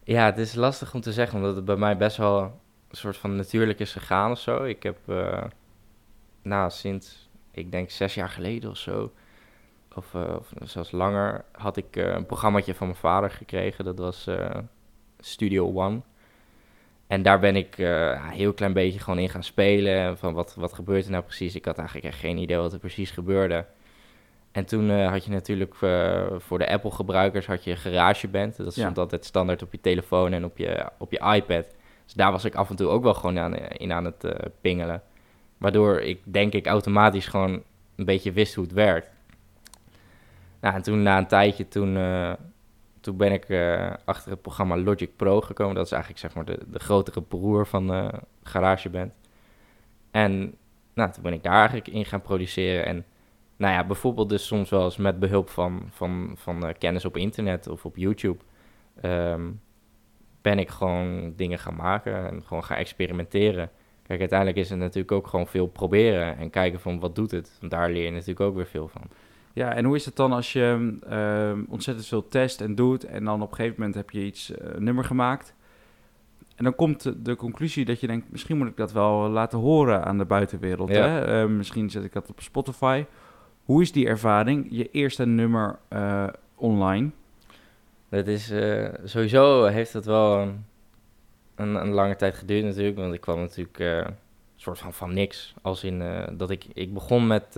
Ja, 0.04 0.24
het 0.24 0.38
is 0.38 0.54
lastig 0.54 0.94
om 0.94 1.00
te 1.00 1.12
zeggen, 1.12 1.38
omdat 1.38 1.56
het 1.56 1.64
bij 1.64 1.76
mij 1.76 1.96
best 1.96 2.16
wel 2.16 2.60
soort 2.90 3.16
van 3.16 3.36
natuurlijk 3.36 3.78
is 3.78 3.92
gegaan 3.92 4.30
of 4.30 4.38
zo. 4.38 4.64
Ik 4.64 4.82
heb, 4.82 4.98
uh, 5.06 5.44
nou, 6.42 6.70
sinds, 6.70 7.28
ik 7.50 7.70
denk 7.70 7.90
zes 7.90 8.14
jaar 8.14 8.28
geleden 8.28 8.70
of 8.70 8.76
zo, 8.76 9.12
of, 9.94 10.14
uh, 10.14 10.36
of 10.38 10.52
zelfs 10.62 10.90
langer, 10.90 11.44
had 11.52 11.76
ik 11.76 11.96
een 11.96 12.26
programmaatje 12.26 12.74
van 12.74 12.86
mijn 12.86 12.98
vader 12.98 13.30
gekregen. 13.30 13.84
Dat 13.84 13.98
was 13.98 14.28
Studio 15.18 15.72
One. 15.74 16.00
En 17.06 17.22
daar 17.22 17.38
ben 17.38 17.56
ik 17.56 17.78
een 17.78 18.28
heel 18.28 18.52
klein 18.52 18.72
beetje 18.72 18.98
gewoon 18.98 19.18
in 19.18 19.28
gaan 19.28 19.42
spelen. 19.42 20.18
Van 20.18 20.34
wat, 20.34 20.54
wat 20.54 20.72
gebeurt 20.72 21.04
er 21.04 21.10
nou 21.10 21.24
precies? 21.24 21.54
Ik 21.54 21.64
had 21.64 21.78
eigenlijk 21.78 22.06
echt 22.06 22.18
geen 22.18 22.38
idee 22.38 22.56
wat 22.56 22.72
er 22.72 22.78
precies 22.78 23.10
gebeurde. 23.10 23.64
En 24.52 24.64
toen 24.64 24.90
had 24.90 25.24
je 25.24 25.30
natuurlijk 25.30 25.74
voor 26.38 26.58
de 26.58 26.68
Apple-gebruikers 26.68 27.46
had 27.46 27.64
je 27.64 27.76
GarageBand. 27.76 28.56
Dat 28.56 28.72
stond 28.72 28.98
altijd 28.98 29.24
standaard 29.24 29.62
op 29.62 29.72
je 29.72 29.80
telefoon 29.80 30.32
en 30.32 30.44
op 30.44 30.58
je, 30.58 30.86
op 30.98 31.12
je 31.12 31.18
iPad. 31.34 31.64
Dus 32.04 32.14
daar 32.14 32.32
was 32.32 32.44
ik 32.44 32.54
af 32.54 32.70
en 32.70 32.76
toe 32.76 32.88
ook 32.88 33.02
wel 33.02 33.14
gewoon 33.14 33.38
aan, 33.38 33.56
in 33.56 33.92
aan 33.92 34.04
het 34.04 34.24
uh, 34.24 34.32
pingelen. 34.60 35.02
Waardoor 35.58 36.00
ik 36.00 36.20
denk 36.24 36.52
ik 36.52 36.66
automatisch 36.66 37.26
gewoon 37.26 37.62
een 37.96 38.04
beetje 38.04 38.32
wist 38.32 38.54
hoe 38.54 38.64
het 38.64 38.72
werkt. 38.72 39.08
Nou, 40.60 40.74
en 40.74 40.82
toen 40.82 41.02
na 41.02 41.18
een 41.18 41.26
tijdje, 41.26 41.68
toen, 41.68 41.96
toen 43.06 43.16
ben 43.16 43.32
ik 43.32 43.48
uh, 43.48 43.92
achter 44.04 44.30
het 44.30 44.42
programma 44.42 44.76
Logic 44.76 45.16
Pro 45.16 45.40
gekomen. 45.40 45.74
Dat 45.74 45.84
is 45.84 45.92
eigenlijk 45.92 46.20
zeg 46.20 46.34
maar 46.34 46.44
de, 46.44 46.58
de 46.70 46.78
grotere 46.78 47.22
broer 47.22 47.66
van 47.66 48.10
GarageBand. 48.42 49.18
En 50.10 50.54
nou, 50.94 51.12
toen 51.12 51.22
ben 51.22 51.32
ik 51.32 51.42
daar 51.42 51.58
eigenlijk 51.58 51.88
in 51.88 52.04
gaan 52.04 52.22
produceren. 52.22 52.86
En 52.86 53.04
nou 53.56 53.72
ja, 53.72 53.84
bijvoorbeeld 53.84 54.28
dus 54.28 54.46
soms 54.46 54.70
wel 54.70 54.84
eens 54.84 54.96
met 54.96 55.18
behulp 55.18 55.48
van, 55.48 55.88
van, 55.90 56.32
van 56.34 56.74
kennis 56.78 57.04
op 57.04 57.16
internet 57.16 57.68
of 57.68 57.84
op 57.84 57.96
YouTube... 57.96 58.38
Um, 59.02 59.60
ben 60.46 60.58
ik 60.58 60.68
gewoon 60.68 61.32
dingen 61.36 61.58
gaan 61.58 61.76
maken 61.76 62.30
en 62.30 62.42
gewoon 62.44 62.64
gaan 62.64 62.76
experimenteren. 62.76 63.70
Kijk, 64.02 64.20
uiteindelijk 64.20 64.58
is 64.58 64.70
het 64.70 64.78
natuurlijk 64.78 65.12
ook 65.12 65.26
gewoon 65.26 65.46
veel 65.46 65.66
proberen 65.66 66.36
en 66.36 66.50
kijken 66.50 66.80
van 66.80 67.00
wat 67.00 67.14
doet 67.14 67.30
het. 67.30 67.56
Want 67.60 67.72
daar 67.72 67.90
leer 67.90 68.04
je 68.04 68.10
natuurlijk 68.10 68.40
ook 68.40 68.54
weer 68.54 68.66
veel 68.66 68.88
van. 68.88 69.02
Ja, 69.56 69.74
en 69.74 69.84
hoe 69.84 69.96
is 69.96 70.04
het 70.04 70.16
dan 70.16 70.32
als 70.32 70.52
je 70.52 70.98
uh, 71.10 71.72
ontzettend 71.72 72.06
veel 72.06 72.28
test 72.28 72.60
en 72.60 72.74
doet 72.74 73.04
en 73.04 73.24
dan 73.24 73.42
op 73.42 73.50
een 73.50 73.56
gegeven 73.56 73.76
moment 73.78 73.94
heb 73.96 74.10
je 74.10 74.24
iets, 74.24 74.50
uh, 74.50 74.56
nummer 74.78 75.04
gemaakt. 75.04 75.54
En 76.56 76.64
dan 76.64 76.74
komt 76.74 77.24
de, 77.24 77.36
conclusie 77.36 77.84
dat 77.84 78.00
je 78.00 78.06
denkt, 78.06 78.30
misschien 78.30 78.56
moet 78.56 78.68
ik 78.68 78.76
dat 78.76 78.92
wel 78.92 79.28
laten 79.28 79.58
horen 79.58 80.04
aan 80.04 80.18
de 80.18 80.24
buitenwereld. 80.24 80.88
Ja. 80.88 81.08
Hè? 81.08 81.42
Uh, 81.42 81.50
misschien 81.50 81.90
zet 81.90 82.04
ik 82.04 82.12
dat 82.12 82.30
op 82.30 82.40
Spotify. 82.40 83.04
Hoe 83.64 83.82
is 83.82 83.92
die 83.92 84.06
ervaring, 84.06 84.66
je 84.70 84.90
eerste 84.90 85.26
nummer 85.26 85.78
eh, 85.88 86.26
online? 86.54 87.10
Dat 88.08 88.26
is 88.26 88.50
uh, 88.50 88.88
sowieso 89.04 89.64
heeft 89.64 89.92
het 89.92 90.04
wel 90.04 90.38
een, 90.38 90.64
een, 91.54 91.74
een, 91.74 91.90
lange 91.90 92.16
tijd 92.16 92.34
geduurd 92.34 92.64
natuurlijk, 92.64 92.96
want 92.96 93.14
ik 93.14 93.20
kwam 93.20 93.38
natuurlijk 93.38 93.78
een 93.78 94.14
soort 94.56 94.78
van 94.78 94.92
van 94.92 95.14
niks. 95.14 95.54
Als 95.62 95.84
in 95.84 96.02
dat 96.32 96.50
ik, 96.50 96.66
ik 96.72 96.94
begon 96.94 97.26
met, 97.26 97.56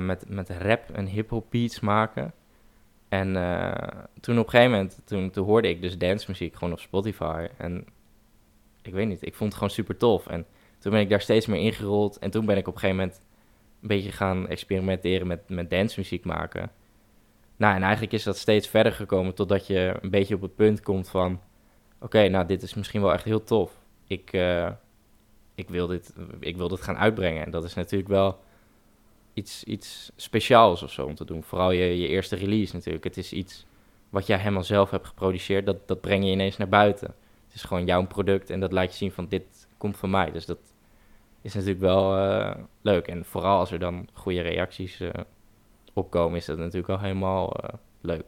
met, 0.00 0.28
met 0.28 0.50
rap 0.50 0.90
en 0.90 1.06
hip-hop 1.06 1.46
beats 1.50 1.80
maken. 1.80 2.32
En 3.08 3.32
toen 4.20 4.38
op 4.38 4.44
een 4.44 4.50
gegeven 4.50 4.70
moment, 4.70 5.00
toen, 5.04 5.30
toen 5.30 5.46
hoorde 5.46 5.68
ik 5.68 5.80
dus 5.80 5.98
dancemuziek 5.98 6.54
gewoon 6.54 6.72
op 6.72 6.80
Spotify. 6.80 7.46
En 7.56 7.86
ik 8.82 8.92
weet 8.92 9.08
niet, 9.08 9.26
ik 9.26 9.34
vond 9.34 9.48
het 9.48 9.54
gewoon 9.54 9.74
super 9.74 9.96
tof. 9.96 10.26
En 10.26 10.46
toen 10.78 10.92
ben 10.92 11.00
ik 11.00 11.08
daar 11.08 11.20
steeds 11.20 11.46
meer 11.46 11.60
ingerold. 11.60 12.18
En 12.18 12.30
toen 12.30 12.46
ben 12.46 12.56
ik 12.56 12.68
op 12.68 12.74
een 12.74 12.80
gegeven 12.80 13.02
moment 13.02 13.22
een 13.82 13.88
beetje 13.88 14.12
gaan 14.12 14.48
experimenteren 14.48 15.26
met, 15.26 15.48
met 15.48 15.70
dancemuziek 15.70 16.24
maken. 16.24 16.70
Nou, 17.56 17.74
en 17.74 17.82
eigenlijk 17.82 18.12
is 18.12 18.22
dat 18.22 18.36
steeds 18.36 18.68
verder 18.68 18.92
gekomen 18.92 19.34
totdat 19.34 19.66
je 19.66 19.96
een 20.00 20.10
beetje 20.10 20.34
op 20.34 20.40
het 20.40 20.54
punt 20.54 20.80
komt 20.82 21.08
van... 21.08 21.40
Oké, 22.00 22.28
nou, 22.28 22.46
dit 22.46 22.62
is 22.62 22.74
misschien 22.74 23.00
wel 23.00 23.12
echt 23.12 23.24
heel 23.24 23.44
tof. 23.44 23.72
Ik, 24.06 24.32
uh, 24.32 24.70
ik, 25.54 25.68
wil 25.68 25.86
dit, 25.86 26.14
ik 26.38 26.56
wil 26.56 26.68
dit 26.68 26.80
gaan 26.80 26.96
uitbrengen. 26.96 27.44
En 27.44 27.50
dat 27.50 27.64
is 27.64 27.74
natuurlijk 27.74 28.10
wel 28.10 28.40
iets, 29.34 29.64
iets 29.64 30.10
speciaals 30.16 30.82
of 30.82 30.92
zo 30.92 31.06
om 31.06 31.14
te 31.14 31.24
doen. 31.24 31.42
Vooral 31.42 31.70
je, 31.70 32.00
je 32.00 32.08
eerste 32.08 32.36
release 32.36 32.74
natuurlijk. 32.74 33.04
Het 33.04 33.16
is 33.16 33.32
iets 33.32 33.66
wat 34.10 34.26
jij 34.26 34.38
helemaal 34.38 34.64
zelf 34.64 34.90
hebt 34.90 35.06
geproduceerd. 35.06 35.66
Dat, 35.66 35.88
dat 35.88 36.00
breng 36.00 36.24
je 36.24 36.30
ineens 36.30 36.56
naar 36.56 36.68
buiten. 36.68 37.14
Het 37.46 37.54
is 37.54 37.62
gewoon 37.62 37.86
jouw 37.86 38.06
product 38.06 38.50
en 38.50 38.60
dat 38.60 38.72
laat 38.72 38.90
je 38.90 38.96
zien 38.96 39.12
van 39.12 39.26
dit 39.28 39.68
komt 39.76 39.96
van 39.96 40.10
mij. 40.10 40.30
Dus 40.30 40.46
dat 40.46 40.58
is 41.42 41.54
natuurlijk 41.54 41.80
wel 41.80 42.16
uh, 42.16 42.54
leuk. 42.82 43.06
En 43.08 43.24
vooral 43.24 43.58
als 43.58 43.72
er 43.72 43.78
dan 43.78 44.08
goede 44.12 44.40
reacties 44.40 45.00
uh, 45.00 45.10
opkomen, 45.92 46.36
is 46.36 46.44
dat 46.44 46.58
natuurlijk 46.58 46.88
al 46.88 47.00
helemaal 47.00 47.56
uh, 47.64 47.70
leuk. 48.00 48.24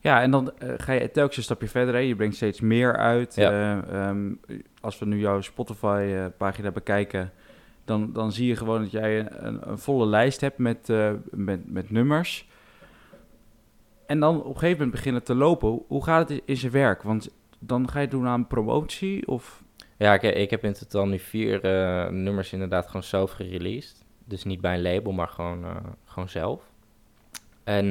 Ja, 0.00 0.22
en 0.22 0.30
dan 0.30 0.52
ga 0.58 0.92
je 0.92 1.10
telkens 1.10 1.36
een 1.36 1.42
stapje 1.42 1.68
verder. 1.68 1.94
Hè? 1.94 2.00
Je 2.00 2.16
brengt 2.16 2.36
steeds 2.36 2.60
meer 2.60 2.96
uit. 2.96 3.34
Ja. 3.34 4.08
Um, 4.08 4.40
als 4.80 4.98
we 4.98 5.06
nu 5.06 5.18
jouw 5.18 5.40
Spotify-pagina 5.40 6.70
bekijken, 6.70 7.32
dan, 7.84 8.12
dan 8.12 8.32
zie 8.32 8.46
je 8.46 8.56
gewoon 8.56 8.82
dat 8.82 8.90
jij 8.90 9.32
een, 9.32 9.70
een 9.70 9.78
volle 9.78 10.06
lijst 10.06 10.40
hebt 10.40 10.58
met, 10.58 10.92
met, 11.30 11.70
met 11.72 11.90
nummers. 11.90 12.48
En 14.06 14.20
dan 14.20 14.36
op 14.38 14.44
een 14.44 14.52
gegeven 14.52 14.76
moment 14.76 14.90
beginnen 14.90 15.22
te 15.22 15.34
lopen. 15.34 15.82
Hoe 15.86 16.04
gaat 16.04 16.28
het 16.28 16.42
in 16.44 16.56
zijn 16.56 16.72
werk? 16.72 17.02
Want 17.02 17.34
dan 17.58 17.88
ga 17.88 18.00
je 18.00 18.08
doen 18.08 18.26
aan 18.26 18.46
promotie 18.46 19.28
of... 19.28 19.62
Ja, 19.96 20.14
ik, 20.14 20.22
ik 20.22 20.50
heb 20.50 20.64
in 20.64 20.72
totaal 20.72 21.06
nu 21.06 21.18
vier 21.18 21.60
nummers 22.12 22.52
inderdaad 22.52 22.86
gewoon 22.86 23.02
zelf 23.02 23.30
gereleased. 23.30 24.04
Dus 24.24 24.44
niet 24.44 24.60
bij 24.60 24.74
een 24.74 24.82
label, 24.82 25.12
maar 25.12 25.28
gewoon, 25.28 25.64
gewoon 26.04 26.28
zelf. 26.28 26.62
En 27.64 27.86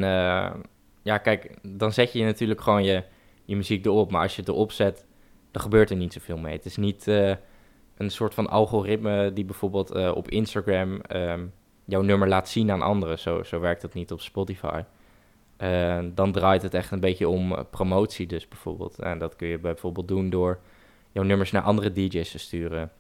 ja, 1.02 1.18
kijk, 1.18 1.58
dan 1.62 1.94
zet 1.94 2.14
je 2.14 2.24
natuurlijk 2.24 2.62
gewoon 2.62 2.84
je, 2.84 3.04
je 3.46 3.56
muziek 3.56 3.86
erop. 3.86 4.12
Maar 4.12 4.22
als 4.22 4.36
je 4.36 4.42
het 4.42 4.50
erop 4.50 4.72
zet, 4.72 5.06
dan 5.52 5.62
gebeurt 5.62 5.90
er 5.90 5.96
niet 5.96 6.14
zoveel 6.14 6.38
mee. 6.38 6.56
Het 6.56 6.66
is 6.66 6.78
niet 6.78 7.04
een 7.98 8.12
soort 8.12 8.34
van 8.34 8.50
algoritme 8.50 9.34
die 9.34 9.46
bijvoorbeeld 9.46 9.96
uh, 9.96 10.12
op 10.16 10.30
Instagram 10.30 11.02
um, 11.16 11.54
jouw 11.86 12.02
nummer 12.02 12.28
laat 12.28 12.50
zien 12.50 12.72
aan 12.72 12.82
anderen. 12.82 13.20
Zo, 13.20 13.44
zo 13.44 13.60
werkt 13.60 13.82
dat 13.82 13.94
niet 13.94 14.12
op 14.12 14.22
Spotify. 14.22 14.82
dan 16.14 16.32
draait 16.32 16.62
het 16.62 16.74
echt 16.74 16.92
een 16.92 17.00
beetje 17.00 17.28
om 17.28 17.66
promotie 17.70 18.28
dus 18.28 18.48
bijvoorbeeld. 18.48 19.00
En 19.00 19.18
dat 19.20 19.36
kun 19.36 19.48
je 19.48 19.60
bijvoorbeeld 19.60 20.08
doen 20.08 20.30
door 20.30 20.60
jouw 21.12 21.24
nummers 21.24 21.52
naar 21.52 21.62
andere 21.62 21.92
DJ's 21.92 22.32
te 22.32 22.40
sturen. 22.40 22.92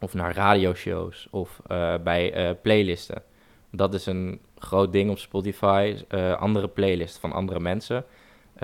Of 0.00 0.14
naar 0.14 0.34
radioshows 0.34 1.28
of 1.30 1.60
bij 2.02 2.56
playlisten. 2.62 3.22
Dat 3.70 3.94
is 3.94 4.06
een 4.06 4.40
groot 4.58 4.92
ding 4.92 5.10
op 5.10 5.18
Spotify. 5.18 5.96
Andere 6.38 6.68
playlists 6.68 7.18
van 7.18 7.32
andere 7.32 7.60
mensen. 7.60 8.04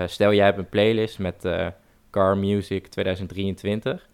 Stel, 0.05 0.33
jij 0.33 0.45
hebt 0.45 0.57
een 0.57 0.69
playlist 0.69 1.19
met 1.19 1.47
Car 2.09 2.37
Music 2.37 2.87
2023. 2.87 4.09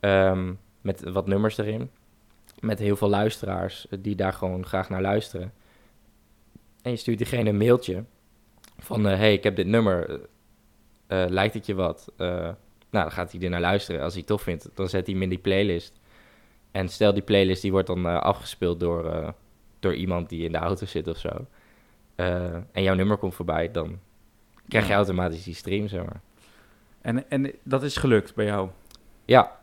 Um, 0.00 0.58
met 0.80 1.02
wat 1.02 1.26
nummers 1.26 1.58
erin. 1.58 1.90
Met 2.60 2.78
heel 2.78 2.96
veel 2.96 3.08
luisteraars 3.08 3.86
die 3.98 4.14
daar 4.14 4.32
gewoon 4.32 4.66
graag 4.66 4.88
naar 4.88 5.00
luisteren. 5.00 5.52
En 6.82 6.90
je 6.90 6.96
stuurt 6.96 7.18
diegene 7.18 7.48
een 7.48 7.56
mailtje 7.56 8.04
van... 8.78 9.04
hey, 9.04 9.32
ik 9.32 9.42
heb 9.42 9.56
dit 9.56 9.66
nummer. 9.66 10.20
lijkt 11.06 11.54
het 11.54 11.66
je 11.66 11.74
wat? 11.74 12.12
nou, 12.16 13.04
dan 13.04 13.12
gaat 13.12 13.32
hij 13.32 13.40
er 13.40 13.50
naar 13.50 13.60
luisteren. 13.60 14.02
Als 14.02 14.12
hij 14.12 14.20
het 14.20 14.30
tof 14.30 14.42
vindt, 14.42 14.68
dan 14.74 14.88
zet 14.88 15.04
hij 15.06 15.14
hem 15.14 15.22
in 15.22 15.28
die 15.28 15.38
playlist. 15.38 16.00
En 16.70 16.88
stel, 16.88 17.12
die 17.12 17.22
playlist 17.22 17.62
die 17.62 17.70
wordt 17.70 17.86
dan 17.86 18.22
afgespeeld 18.22 18.80
door 18.80 19.34
door 19.80 19.94
iemand 19.94 20.28
die 20.28 20.44
in 20.44 20.52
de 20.52 20.58
auto 20.58 20.86
zit 20.86 21.08
of 21.08 21.18
zo. 21.18 21.46
En 22.72 22.82
jouw 22.82 22.94
nummer 22.94 23.16
komt 23.16 23.34
voorbij, 23.34 23.70
dan 23.70 23.98
krijg 24.68 24.86
je 24.86 24.92
automatisch 24.92 25.42
die 25.42 25.54
stream, 25.54 25.88
zeg 25.88 26.04
maar. 26.04 26.20
En, 27.00 27.30
en 27.30 27.52
dat 27.62 27.82
is 27.82 27.96
gelukt 27.96 28.34
bij 28.34 28.44
jou? 28.44 28.68
Ja, 29.24 29.59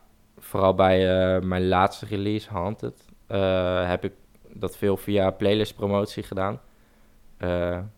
vooral 0.47 0.73
bij 0.73 0.99
uh, 1.35 1.41
mijn 1.41 1.67
laatste 1.67 2.05
release, 2.05 2.49
Haunted, 2.49 3.05
uh, 3.31 3.89
heb 3.89 4.03
ik 4.03 4.13
dat 4.53 4.77
veel 4.77 4.97
via 4.97 5.31
playlist 5.31 5.75
promotie 5.75 6.23
gedaan. 6.23 6.59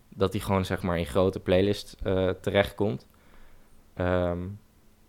dat 0.09 0.31
die 0.31 0.41
gewoon 0.41 0.65
zeg 0.65 0.81
maar 0.81 0.97
in 0.97 1.05
grote 1.05 1.39
playlist 1.39 1.97
terechtkomt. 2.41 3.07
Um, 3.95 4.59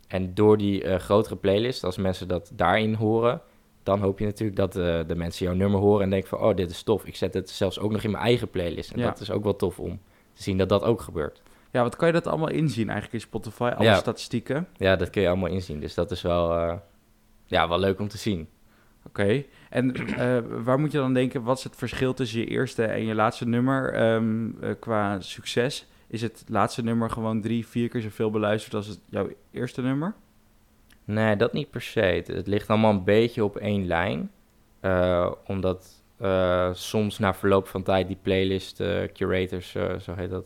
en 0.09 0.35
door 0.35 0.57
die 0.57 0.99
grotere 0.99 1.37
playlist, 1.37 1.85
als 1.85 1.97
mensen 1.97 2.29
dat 2.29 2.51
daarin 2.55 2.95
horen, 2.95 3.41
dan 3.83 4.01
hoop 4.01 4.19
je 4.19 4.25
natuurlijk 4.25 4.57
dat 4.57 4.73
de 5.09 5.15
mensen 5.17 5.47
jouw 5.47 5.55
nummer 5.55 5.81
horen 5.81 6.03
en 6.03 6.11
denken 6.11 6.29
van, 6.29 6.39
oh, 6.39 6.57
dit 6.57 6.71
is 6.71 6.83
tof. 6.83 7.05
Ik 7.05 7.17
zet 7.17 7.35
het 7.35 7.51
zelfs 7.51 7.79
ook 7.79 7.93
nog 7.93 8.03
in 8.03 8.11
mijn 8.11 8.25
eigen 8.25 8.51
playlist. 8.51 8.91
En 8.91 9.01
dat 9.01 9.21
is 9.21 9.31
ook 9.31 9.45
wel 9.45 9.57
tof 9.57 9.79
om 9.79 10.01
te 10.33 10.43
zien 10.43 10.59
dat 10.59 10.69
dat 10.69 10.83
ook 10.83 11.01
gebeurt. 11.01 11.43
Ja, 11.73 11.83
wat 11.83 11.97
kan 11.97 12.07
je 12.07 12.15
dat 12.15 12.27
allemaal 12.27 12.51
inzien 12.51 12.89
eigenlijk 12.89 13.15
in 13.15 13.29
Spotify, 13.29 13.73
alle 13.77 13.95
statistieken? 13.95 14.69
Ja, 14.77 14.97
dat 14.97 15.11
kun 15.11 15.23
je 15.23 15.29
allemaal 15.29 15.49
inzien. 15.49 15.81
Dus 15.81 15.95
dat 15.95 16.11
is 16.11 16.23
wel, 16.23 16.81
ja, 17.51 17.69
wel 17.69 17.79
leuk 17.79 18.01
om 18.01 18.09
te 18.09 18.19
zien. 18.19 18.49
Oké, 19.07 19.45
en 19.71 19.97
uh, 19.97 20.39
waar 20.65 20.81
moet 20.81 20.93
je 20.93 20.99
dan 20.99 21.15
denken, 21.15 21.43
wat 21.43 21.59
is 21.59 21.65
het 21.65 21.77
verschil 21.77 22.15
tussen 22.15 22.41
je 22.41 22.47
eerste 22.47 22.85
en 22.85 23.07
je 23.07 23.15
laatste 23.15 23.47
nummer 23.47 24.13
um, 24.13 24.59
qua 24.79 25.21
succes? 25.21 25.87
Is 26.07 26.23
het 26.23 26.45
laatste 26.49 26.83
nummer 26.83 27.11
gewoon 27.11 27.41
drie, 27.41 27.67
vier 27.67 27.89
keer 27.89 28.01
zoveel 28.01 28.31
beluisterd 28.31 28.75
als 28.75 28.87
het, 28.87 29.01
jouw 29.09 29.29
eerste 29.51 29.83
nummer? 29.83 30.15
Nee, 31.05 31.37
dat 31.37 31.53
niet 31.53 31.71
per 31.71 31.83
se. 31.83 32.01
Het, 32.01 32.47
ligt 32.47 32.69
allemaal 32.69 32.91
een 32.91 33.05
beetje 33.05 33.45
op 33.45 33.57
één 33.57 33.87
lijn. 33.87 34.31
Uh, 34.83 35.33
omdat 35.47 36.03
soms 36.73 37.19
na 37.19 37.35
verloop 37.35 37.69
van 37.69 37.83
tijd 37.83 38.07
die 38.07 38.19
playlist 38.23 38.83
curators, 39.13 39.71
zo 40.01 40.15
heet 40.17 40.31
dat, 40.31 40.45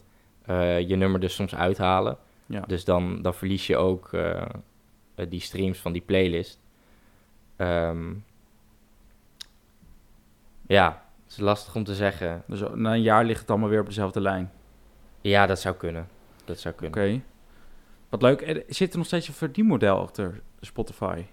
je 0.88 0.96
nummer 0.96 1.20
dus 1.20 1.34
soms 1.34 1.54
uithalen. 1.54 2.16
Ja. 2.46 2.60
Dus 2.60 2.84
dan, 2.84 3.22
dan 3.22 3.34
verlies 3.34 3.66
je 3.66 3.76
ook 3.76 4.10
die 5.28 5.40
streams 5.40 5.78
van 5.78 5.92
die 5.92 6.02
playlist. 6.02 6.62
Ehm, 7.56 8.14
ja, 10.66 11.02
het 11.22 11.32
is 11.32 11.38
lastig 11.38 11.74
om 11.74 11.84
te 11.84 11.94
zeggen. 11.94 12.42
Dus 12.46 12.60
na 12.74 12.92
een 12.92 13.02
jaar 13.02 13.24
ligt 13.24 13.40
het 13.40 13.50
allemaal 13.50 13.68
weer 13.68 13.80
op 13.80 13.86
dezelfde 13.86 14.20
lijn. 14.20 14.52
Ja, 15.20 15.46
dat 15.46 15.60
zou 15.60 15.74
kunnen. 15.74 16.08
Dat 16.44 16.58
zou 16.58 16.74
kunnen. 16.74 16.98
Oké. 16.98 17.22
Wat 18.08 18.22
leuk. 18.22 18.64
Zit 18.68 18.92
er 18.92 18.98
nog 18.98 19.06
steeds 19.06 19.28
een 19.28 19.34
verdienmodel 19.34 20.00
achter 20.00 20.40
Spotify? 20.60 21.24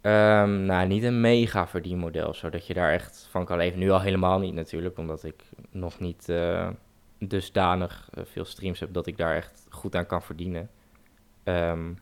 Ehm, 0.00 0.64
nou, 0.64 0.86
niet 0.86 1.02
een 1.02 1.20
mega 1.20 1.66
verdienmodel, 1.66 2.34
zodat 2.34 2.66
je 2.66 2.74
daar 2.74 2.92
echt 2.92 3.28
van 3.30 3.44
kan 3.44 3.56
leven. 3.56 3.78
Nu 3.78 3.90
al 3.90 4.00
helemaal 4.00 4.38
niet 4.38 4.54
natuurlijk, 4.54 4.98
omdat 4.98 5.24
ik 5.24 5.44
nog 5.70 6.00
niet 6.00 6.28
eh, 6.28 6.68
dusdanig 7.18 8.08
eh, 8.14 8.24
veel 8.24 8.44
streams 8.44 8.80
heb 8.80 8.92
dat 8.92 9.06
ik 9.06 9.16
daar 9.16 9.36
echt 9.36 9.66
goed 9.70 9.96
aan 9.96 10.06
kan 10.06 10.22
verdienen. 10.22 10.70
Ehm, 11.42 11.92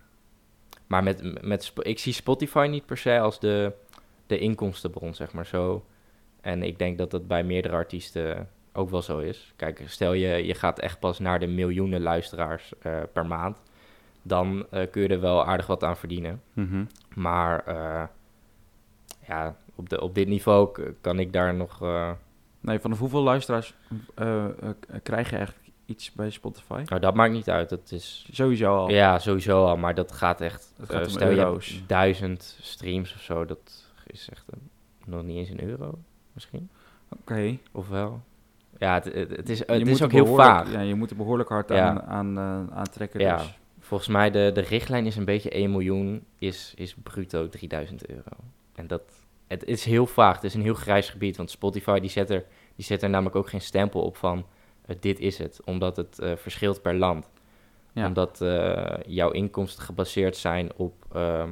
maar 0.92 1.02
met, 1.02 1.44
met, 1.44 1.72
ik 1.78 1.98
zie 1.98 2.12
Spotify 2.12 2.66
niet 2.70 2.86
per 2.86 2.96
se 2.96 3.20
als 3.20 3.40
de, 3.40 3.72
de 4.26 4.38
inkomstenbron, 4.38 5.14
zeg 5.14 5.32
maar 5.32 5.46
zo. 5.46 5.84
En 6.40 6.62
ik 6.62 6.78
denk 6.78 6.98
dat 6.98 7.10
dat 7.10 7.26
bij 7.26 7.44
meerdere 7.44 7.74
artiesten 7.74 8.48
ook 8.72 8.90
wel 8.90 9.02
zo 9.02 9.18
is. 9.18 9.52
Kijk, 9.56 9.82
stel 9.86 10.12
je, 10.12 10.46
je 10.46 10.54
gaat 10.54 10.78
echt 10.78 10.98
pas 10.98 11.18
naar 11.18 11.38
de 11.40 11.46
miljoenen 11.46 12.00
luisteraars 12.00 12.72
eh, 12.78 13.00
per 13.12 13.26
maand. 13.26 13.62
Dan 14.22 14.66
eh, 14.70 14.90
kun 14.90 15.02
je 15.02 15.08
er 15.08 15.20
wel 15.20 15.46
aardig 15.46 15.66
wat 15.66 15.84
aan 15.84 15.96
verdienen. 15.96 16.42
Mhm. 16.52 16.84
Maar 17.14 17.66
eh, 17.66 18.04
ja, 19.26 19.56
op, 19.74 19.88
de, 19.88 20.00
op 20.00 20.14
dit 20.14 20.28
niveau 20.28 20.92
kan 21.00 21.18
ik 21.18 21.32
daar 21.32 21.54
nog... 21.54 21.80
Nee, 22.60 22.78
vanaf 22.78 22.98
hoeveel 22.98 23.22
luisteraars 23.22 23.74
krijg 25.02 25.30
je 25.30 25.36
eigenlijk 25.36 25.61
iets 25.92 26.12
bij 26.12 26.30
Spotify? 26.30 26.82
nou, 26.86 27.00
dat 27.00 27.14
maakt 27.14 27.32
niet 27.32 27.50
uit. 27.50 27.68
Dat 27.68 27.90
is 27.92 28.26
Sowieso 28.32 28.76
al. 28.76 28.90
Ja, 28.90 29.18
sowieso 29.18 29.64
al, 29.66 29.76
maar 29.76 29.94
dat 29.94 30.12
gaat 30.12 30.40
echt. 30.40 30.72
Het 30.76 30.90
eh, 30.90 30.96
gaat 30.96 31.04
om 31.06 31.12
stel 31.12 31.28
euro's. 31.28 31.82
duizend 31.86 32.58
streams 32.60 33.14
of 33.14 33.20
zo, 33.20 33.44
dat 33.44 33.84
is 34.06 34.28
echt 34.30 34.44
een- 34.50 34.70
nog 35.06 35.22
niet 35.22 35.36
eens 35.36 35.48
een 35.48 35.62
euro, 35.64 35.98
misschien. 36.32 36.68
Oké. 37.20 37.58
Of 37.72 37.88
wel? 37.88 38.20
Ja, 38.78 38.94
het, 38.94 39.04
het, 39.04 39.48
is, 39.48 39.58
het 39.66 39.86
is 39.88 40.02
ook 40.02 40.12
heel 40.12 40.34
vaag. 40.34 40.72
Ja, 40.72 40.80
je 40.80 40.94
moet 40.94 41.10
er 41.10 41.16
behoorlijk 41.16 41.48
hard 41.48 41.68
Ja. 41.68 41.88
aan, 41.88 42.02
aan, 42.02 42.38
eh, 42.68 42.76
aantrekken. 42.76 43.20
Ja. 43.20 43.36
Dus. 43.36 43.58
Volgens 43.80 44.08
mij 44.08 44.30
de, 44.30 44.50
de 44.54 44.60
richtlijn 44.60 45.06
is 45.06 45.16
een 45.16 45.24
beetje 45.24 45.50
1 45.50 45.70
miljoen, 45.70 46.24
is, 46.38 46.72
is 46.76 46.94
bruto 47.02 47.48
3000 47.48 48.06
euro. 48.08 48.30
En 48.74 48.86
dat, 48.86 49.02
het 49.46 49.64
is 49.64 49.84
heel 49.84 50.06
vaag, 50.06 50.34
het 50.34 50.44
is 50.44 50.54
een 50.54 50.62
heel 50.62 50.74
grijs 50.74 51.10
gebied, 51.10 51.36
want 51.36 51.50
Spotify 51.50 51.98
die 52.00 52.10
zet 52.10 52.30
er, 52.30 52.44
die 52.76 52.84
zet 52.84 53.02
er 53.02 53.10
namelijk 53.10 53.36
ook 53.36 53.48
geen 53.48 53.60
stempel 53.60 54.00
op 54.02 54.16
van 54.16 54.46
dit 55.00 55.20
is 55.20 55.38
het, 55.38 55.60
omdat 55.64 55.96
het 55.96 56.18
eh, 56.18 56.36
verschilt 56.36 56.82
per 56.82 56.94
land. 56.94 57.30
Ja. 57.92 58.06
Omdat 58.06 58.40
eh, 58.40 58.96
jouw 59.06 59.30
inkomsten 59.30 59.84
gebaseerd 59.84 60.36
zijn 60.36 60.70
op 60.76 61.04
ehm, 61.12 61.50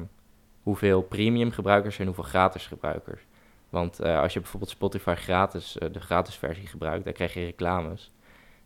hoeveel 0.63 1.01
premium 1.01 1.51
gebruikers 1.51 1.99
en 1.99 2.05
hoeveel 2.05 2.23
gratis 2.23 2.67
gebruikers. 2.67 3.21
Want 3.69 3.99
eh, 3.99 4.19
als 4.19 4.33
je 4.33 4.39
bijvoorbeeld 4.39 4.71
Spotify 4.71 5.15
gratis, 5.15 5.77
de 5.91 5.99
gratis 5.99 6.35
versie 6.35 6.67
gebruikt, 6.67 7.03
dan 7.03 7.13
krijg 7.13 7.33
je 7.33 7.45
reclames. 7.45 8.11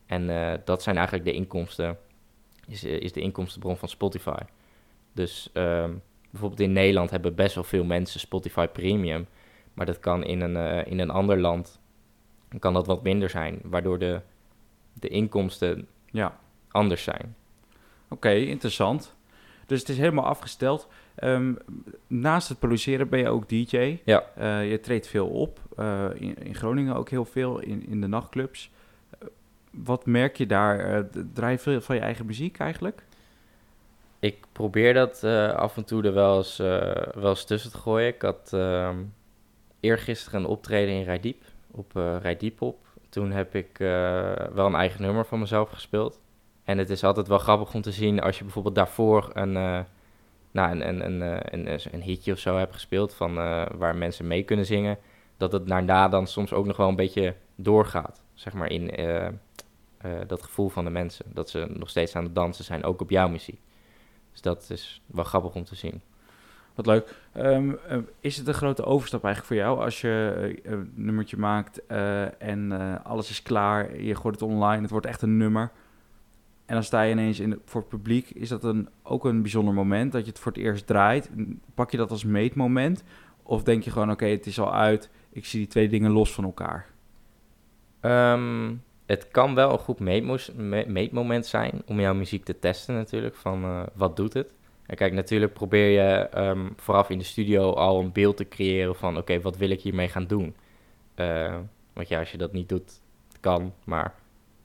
En 0.06 0.28
dat 0.66 0.84
zijn 0.84 0.96
eigenlijk 0.96 1.26
de 1.26 1.34
inkomsten, 1.34 1.98
is, 2.68 2.84
is 2.84 3.14
de 3.14 3.22
inkomstenbron 3.22 3.78
van 3.78 3.90
Spotify. 3.90 4.42
Dus 5.14 5.50
ehm, 5.54 5.94
bijvoorbeeld 6.32 6.62
in 6.62 6.74
Nederland 6.74 7.10
hebben 7.10 7.36
best 7.36 7.56
wel 7.56 7.64
veel 7.64 7.84
mensen 7.84 8.20
Spotify 8.20 8.68
Premium. 8.68 9.28
Maar 9.74 9.86
dat 9.86 10.00
kan 10.00 10.24
in 10.24 10.42
een, 10.42 10.86
in 10.86 11.00
een 11.00 11.10
ander 11.10 11.40
land 11.40 11.80
kan 12.60 12.74
dat 12.74 12.88
wat 12.88 13.04
minder 13.04 13.30
zijn, 13.30 13.60
waardoor 13.64 14.00
de, 14.00 14.22
de 15.00 15.08
inkomsten 15.08 15.88
ja. 16.12 16.40
anders 16.72 17.04
zijn. 17.04 17.36
Oké, 18.08 18.30
interessant. 18.30 19.16
Dus 19.66 19.80
het 19.80 19.90
is 19.90 19.98
helemaal 19.98 20.26
afgesteld. 20.26 20.88
Ehm, 21.16 21.54
naast 22.08 22.50
het 22.50 22.60
produceren 22.60 23.10
ben 23.10 23.20
je 23.20 23.30
ook 23.30 23.50
DJ. 23.50 24.00
Ja. 24.06 24.24
Eh, 24.36 24.70
je 24.70 24.80
treedt 24.80 25.08
veel 25.08 25.28
op. 25.28 25.60
Eh, 25.78 26.06
in, 26.14 26.36
in 26.36 26.56
Groningen 26.56 26.96
ook 26.96 27.10
heel 27.10 27.26
veel, 27.26 27.60
in, 27.60 27.88
in 27.88 28.02
de 28.02 28.08
nachtclubs. 28.08 28.72
Eh, 29.10 29.28
wat 29.72 30.06
merk 30.06 30.38
je 30.38 30.46
daar? 30.46 31.06
Draai 31.34 31.52
je 31.52 31.60
veel 31.60 31.82
van 31.82 31.96
je 31.96 32.02
eigen 32.02 32.26
muziek 32.26 32.58
eigenlijk? 32.58 33.04
Ik 34.20 34.46
probeer 34.52 34.94
dat 34.94 35.24
af 35.54 35.78
en 35.78 35.86
toe 35.86 36.04
er 36.04 36.14
wel 36.14 36.38
eens, 36.38 36.58
wel 36.58 37.30
eens 37.30 37.46
tussen 37.46 37.72
te 37.72 37.78
gooien. 37.78 38.08
Ik 38.08 38.22
had 38.22 38.50
ehm 38.54 38.98
eergisteren 39.86 40.40
een 40.40 40.48
optreden 40.48 40.96
in 40.96 41.04
Rijdiep, 41.04 41.44
op 41.72 41.96
eh 41.96 42.16
Rijdiepop. 42.22 42.78
Toen 43.16 43.32
heb 43.32 43.56
ik 43.56 43.80
eh, 43.80 44.34
wel 44.54 44.66
een 44.66 44.76
eigen 44.76 45.02
nummer 45.02 45.26
van 45.26 45.40
mezelf 45.40 45.70
gespeeld. 45.70 46.20
En 46.64 46.78
het 46.78 46.90
is 46.90 47.04
altijd 47.04 47.28
wel 47.28 47.38
grappig 47.38 47.74
om 47.74 47.82
te 47.82 47.92
zien 47.92 48.22
als 48.22 48.38
je 48.38 48.44
bijvoorbeeld 48.44 48.76
daarvoor 48.76 49.30
een, 49.34 49.58
eh, 49.58 49.80
nou, 50.52 50.80
een, 50.80 50.82
eh, 50.82 51.40
een, 51.52 51.72
een, 51.72 51.80
een 51.92 52.02
hitje 52.02 52.32
of 52.32 52.40
zo 52.40 52.58
hebt 52.58 52.74
gespeeld 52.74 53.14
van, 53.14 53.34
waar 53.78 53.96
mensen 53.96 54.28
mee 54.28 54.44
kunnen 54.44 54.66
zingen. 54.66 54.98
Dat 55.38 55.52
het 55.52 55.68
daarna 55.68 56.08
dan 56.08 56.28
soms 56.28 56.54
ook 56.54 56.66
nog 56.66 56.78
wel 56.78 56.88
een 56.88 56.96
beetje 56.96 57.36
doorgaat, 57.56 58.24
zeg 58.34 58.54
maar, 58.54 58.70
in 58.70 58.92
dat 60.28 60.44
gevoel 60.44 60.70
van 60.70 60.84
de 60.84 60.92
mensen. 60.92 61.26
Dat 61.34 61.50
ze 61.50 61.68
nog 61.70 61.90
steeds 61.90 62.16
aan 62.16 62.24
het 62.24 62.36
dansen 62.36 62.66
zijn, 62.66 62.84
ook 62.84 63.02
op 63.02 63.10
jouw 63.10 63.28
muziek. 63.28 63.60
Dus 64.32 64.42
dat 64.42 64.70
is 64.70 65.02
wel 65.06 65.24
grappig 65.24 65.56
om 65.56 65.64
te 65.64 65.76
zien. 65.76 66.02
Wat 66.76 66.86
leuk. 66.86 67.16
Ehm, 67.32 67.72
eh, 67.88 67.98
is 68.20 68.38
het 68.38 68.48
een 68.48 68.54
grote 68.54 68.86
overstap 68.86 69.24
eigenlijk 69.24 69.54
voor 69.54 69.64
jou 69.64 69.84
als 69.84 70.02
je 70.02 70.34
eh, 70.64 70.72
een 70.72 70.92
nummertje 70.96 71.38
maakt 71.38 71.86
eh, 71.86 72.42
en 72.42 72.72
alles 73.04 73.30
is 73.30 73.42
klaar, 73.42 74.02
je 74.02 74.16
gooit 74.16 74.40
het 74.40 74.50
online, 74.50 74.82
het 74.82 74.92
wordt 74.92 75.06
echt 75.06 75.22
een 75.22 75.38
nummer. 75.38 75.72
En 76.66 76.74
dan 76.74 76.84
sta 76.84 77.02
je 77.02 77.12
ineens 77.12 77.40
in, 77.40 77.62
voor 77.66 77.82
het 77.82 77.90
publiek. 77.90 78.30
Is 78.30 78.50
dat 78.50 78.64
een, 78.64 78.90
ook 79.04 79.26
een 79.26 79.42
bijzonder 79.42 79.74
moment 79.74 80.12
dat 80.12 80.22
je 80.22 80.30
het 80.30 80.40
voor 80.40 80.52
het 80.52 80.62
eerst 80.62 80.88
draait? 80.88 81.30
Pak 81.74 81.92
je 81.92 81.98
dat 81.98 82.12
als 82.12 82.24
meetmoment? 82.24 83.04
Of 83.44 83.64
denk 83.64 83.84
je 83.84 83.92
gewoon, 83.92 84.12
oké, 84.12 84.26
het 84.26 84.46
is 84.46 84.60
al 84.60 84.74
uit, 84.74 85.10
ik 85.32 85.46
zie 85.46 85.60
die 85.60 85.68
twee 85.68 85.90
dingen 85.90 86.12
los 86.12 86.34
van 86.34 86.44
elkaar? 86.44 86.86
Ehm, 88.00 88.74
het 89.06 89.28
kan 89.28 89.56
wel 89.56 89.72
een 89.72 89.80
goed 89.80 90.00
meetmoment 90.88 91.46
zijn 91.46 91.82
om 91.86 92.00
jouw 92.00 92.14
muziek 92.14 92.44
te 92.44 92.60
testen 92.60 92.96
natuurlijk, 92.96 93.36
van 93.36 93.86
wat 93.94 94.16
doet 94.16 94.34
het. 94.34 94.55
En 94.86 94.96
kijk, 94.96 95.14
natuurlijk 95.14 95.54
probeer 95.54 95.90
je 95.90 96.30
ehm, 96.30 96.70
vooraf 96.76 97.10
in 97.10 97.18
de 97.18 97.24
studio 97.24 97.72
al 97.74 98.00
een 98.00 98.12
beeld 98.12 98.38
te 98.38 98.48
creëren 98.48 98.96
van 98.96 99.18
oké, 99.18 99.42
wat 99.42 99.58
wil 99.58 99.70
ik 99.70 99.82
hiermee 99.82 100.10
gaan 100.10 100.28
doen? 100.28 100.56
Eh, 101.16 101.56
want 101.94 102.08
ja, 102.08 102.20
als 102.20 102.32
je 102.32 102.38
dat 102.38 102.52
niet 102.52 102.70
doet, 102.70 103.02
kan, 103.40 103.74
maar 103.84 104.16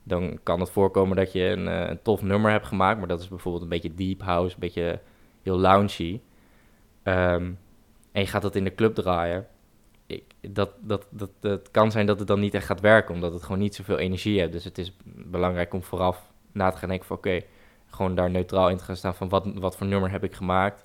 dan 0.02 0.38
kan 0.42 0.60
het 0.60 0.70
voorkomen 0.70 1.16
dat 1.16 1.32
je 1.32 1.44
een, 1.44 1.68
eh, 1.68 1.88
een 1.88 2.02
tof 2.02 2.22
nummer 2.22 2.50
hebt 2.50 2.66
gemaakt, 2.66 2.98
maar 2.98 3.08
dat 3.08 3.20
is 3.20 3.28
bijvoorbeeld 3.28 3.62
een 3.62 3.68
beetje 3.68 3.94
deep 3.94 4.22
house, 4.22 4.54
een 4.54 4.60
beetje 4.60 5.00
heel 5.42 5.58
loungy. 5.58 6.20
Ehm, 7.02 7.52
en 8.12 8.20
je 8.20 8.26
gaat 8.26 8.42
dat 8.42 8.54
in 8.54 8.64
de 8.64 8.74
club 8.74 8.94
draaien. 8.94 9.46
Ik, 10.06 10.24
dat, 10.40 10.70
dat, 10.80 11.06
dat, 11.10 11.30
het 11.40 11.70
kan 11.70 11.90
zijn 11.90 12.06
dat 12.06 12.18
het 12.18 12.28
dan 12.28 12.40
niet 12.40 12.54
echt 12.54 12.66
gaat 12.66 12.80
werken, 12.80 13.14
omdat 13.14 13.32
het 13.32 13.42
gewoon 13.42 13.58
niet 13.58 13.74
zoveel 13.74 13.98
energie 13.98 14.38
heeft. 14.38 14.52
Dus 14.52 14.64
het 14.64 14.78
is 14.78 14.96
belangrijk 15.04 15.74
om 15.74 15.82
vooraf 15.82 16.32
na 16.52 16.70
te 16.70 16.78
gaan 16.78 16.88
denken 16.88 17.06
van 17.06 17.16
oké, 17.16 17.40
gewoon 17.90 18.14
daar 18.14 18.30
neutraal 18.30 18.70
in 18.70 18.76
te 18.76 18.84
gaan 18.84 18.96
staan 18.96 19.14
van 19.14 19.28
wat, 19.28 19.52
wat 19.54 19.76
voor 19.76 19.86
nummer 19.86 20.10
heb 20.10 20.24
ik 20.24 20.34
gemaakt? 20.34 20.84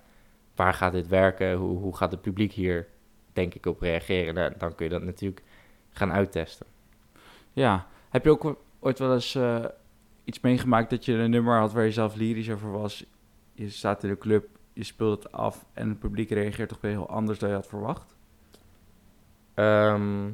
Waar 0.56 0.74
gaat 0.74 0.91
dit 0.91 1.08
werken? 1.08 1.54
Hoe, 1.54 1.78
hoe 1.78 1.96
gaat 1.96 2.12
het 2.12 2.22
publiek 2.22 2.52
hier, 2.52 2.88
denk 3.34 3.54
ik, 3.54 3.65
op 3.65 3.82
reageren? 3.82 4.34
Nou, 4.34 4.54
dan 4.58 4.76
kun 4.76 4.86
je 4.86 4.91
dat 4.91 5.04
natuurlijk 5.04 5.44
gaan 5.89 6.12
uittesten. 6.12 6.65
Ja. 7.54 7.88
Heb 8.10 8.24
je 8.24 8.30
ook 8.30 8.58
ooit 8.80 9.00
wel 9.00 9.13
eens 9.13 9.36
eh, 9.36 9.65
iets 10.24 10.39
meegemaakt 10.39 10.89
dat 10.89 11.06
je 11.06 11.13
een 11.13 11.30
nummer 11.30 11.60
had 11.60 11.74
waar 11.74 11.86
je 11.86 11.91
zelf 11.91 12.15
lyrisch 12.15 12.50
over 12.50 12.72
was? 12.72 13.06
Je 13.54 13.70
staat 13.70 14.04
in 14.04 14.10
de 14.10 14.18
club, 14.18 14.48
je 14.74 14.84
speelt 14.84 15.24
het 15.24 15.32
af 15.32 15.65
en 15.74 15.89
het 15.89 16.00
publiek 16.00 16.30
reageert 16.30 16.70
toch 16.70 16.82
weer 16.82 16.91
heel 16.91 17.10
anders 17.10 17.39
dan 17.39 17.50
je 17.50 17.56
had 17.56 17.68
verwacht? 17.68 18.15
Ehm, 19.54 20.26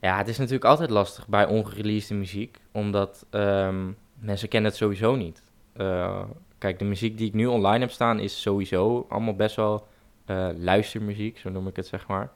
ja, 0.00 0.16
het 0.16 0.28
is 0.28 0.38
natuurlijk 0.38 0.64
altijd 0.64 0.90
lastig 0.90 1.28
bij 1.28 1.46
ongereleasede 1.46 2.18
muziek, 2.18 2.60
omdat 2.72 3.26
ehm, 3.30 3.90
mensen 4.14 4.48
kennen 4.48 4.70
het 4.70 4.78
sowieso 4.78 5.16
niet. 5.16 5.42
Eh, 5.78 6.22
kijk, 6.58 6.78
de 6.78 6.84
muziek 6.84 7.18
die 7.18 7.26
ik 7.26 7.34
nu 7.34 7.46
online 7.46 7.78
heb 7.78 7.90
staan 7.90 8.18
is 8.18 8.42
sowieso 8.42 9.06
allemaal 9.08 9.34
best 9.34 9.56
wel 9.56 9.86
eh, 10.24 10.48
luistermuziek, 10.56 11.38
zo 11.38 11.50
noem 11.50 11.66
ik 11.66 11.76
het 11.76 11.86
zeg 11.86 12.06
maar. 12.06 12.30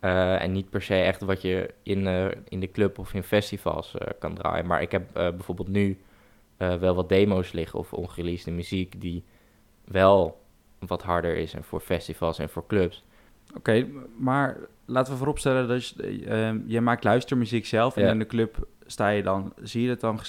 Eh, 0.00 0.42
en 0.42 0.52
niet 0.52 0.70
per 0.70 0.82
se 0.82 0.94
echt 0.94 1.20
wat 1.20 1.42
je 1.42 1.74
in, 1.82 2.06
in 2.48 2.60
de 2.60 2.70
club 2.70 2.98
of 2.98 3.14
in 3.14 3.22
festivals 3.22 3.94
kan 4.18 4.34
draaien. 4.34 4.66
Maar 4.66 4.82
ik 4.82 4.92
heb 4.92 5.12
bijvoorbeeld 5.12 5.68
nu 5.68 5.98
wel 6.56 6.94
wat 6.94 7.08
demo's 7.08 7.52
liggen 7.52 7.78
of 7.78 7.92
ongereleasede 7.92 8.56
muziek 8.56 9.00
die 9.00 9.24
wel 9.84 10.40
wat 10.78 11.02
harder 11.02 11.36
is 11.36 11.54
en 11.54 11.64
voor 11.64 11.80
festivals 11.80 12.38
en 12.38 12.48
voor 12.48 12.66
clubs. 12.66 13.04
Oké, 13.56 13.86
maar 14.16 14.56
laten 14.84 15.12
we 15.12 15.18
vooropstellen 15.18 15.68
dat 15.68 15.88
je, 16.66 16.80
maakt 16.80 17.04
luistermuziek 17.04 17.66
zelf 17.66 17.96
en 17.96 18.02
Ja. 18.04 18.10
in 18.10 18.18
de 18.18 18.26
club 18.26 18.66
sta 18.86 19.08
je 19.08 19.22
dan, 19.22 19.52
zie 19.62 19.82
je 19.82 19.88
het 19.88 20.00
dan, 20.00 20.20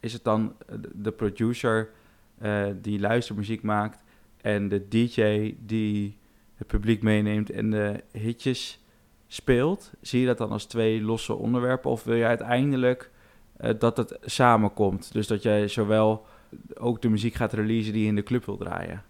is 0.00 0.12
het 0.12 0.24
dan 0.24 0.54
eh, 0.66 0.76
de 0.94 1.10
producer 1.12 1.90
eh, 2.38 2.66
die 2.80 3.00
luistermuziek 3.00 3.62
maakt 3.62 4.02
en 4.40 4.68
de 4.68 4.88
DJ 4.88 5.54
die 5.66 6.16
het 6.54 6.66
publiek 6.66 7.02
meeneemt 7.02 7.50
en 7.50 7.70
de 7.70 8.00
hitjes 8.12 8.84
speelt? 9.28 9.90
Zie 10.00 10.20
je 10.20 10.26
dat 10.26 10.38
dan 10.38 10.50
als 10.50 10.64
twee 10.64 11.02
losse 11.02 11.34
onderwerpen 11.34 11.90
of 11.90 12.04
wil 12.04 12.14
je 12.14 12.24
uiteindelijk 12.24 13.10
eh, 13.56 13.70
dat 13.78 13.96
het 13.96 14.18
samenkomt? 14.22 15.12
Dus 15.12 15.26
dat 15.26 15.42
jij 15.42 15.68
zowel 15.68 16.26
ook 16.74 17.02
de 17.02 17.08
muziek 17.08 17.34
gaat 17.34 17.52
releasen 17.52 17.92
die 17.92 18.02
je 18.02 18.08
in 18.08 18.14
de 18.14 18.22
club 18.22 18.44
wil 18.44 18.56
draaien? 18.56 19.02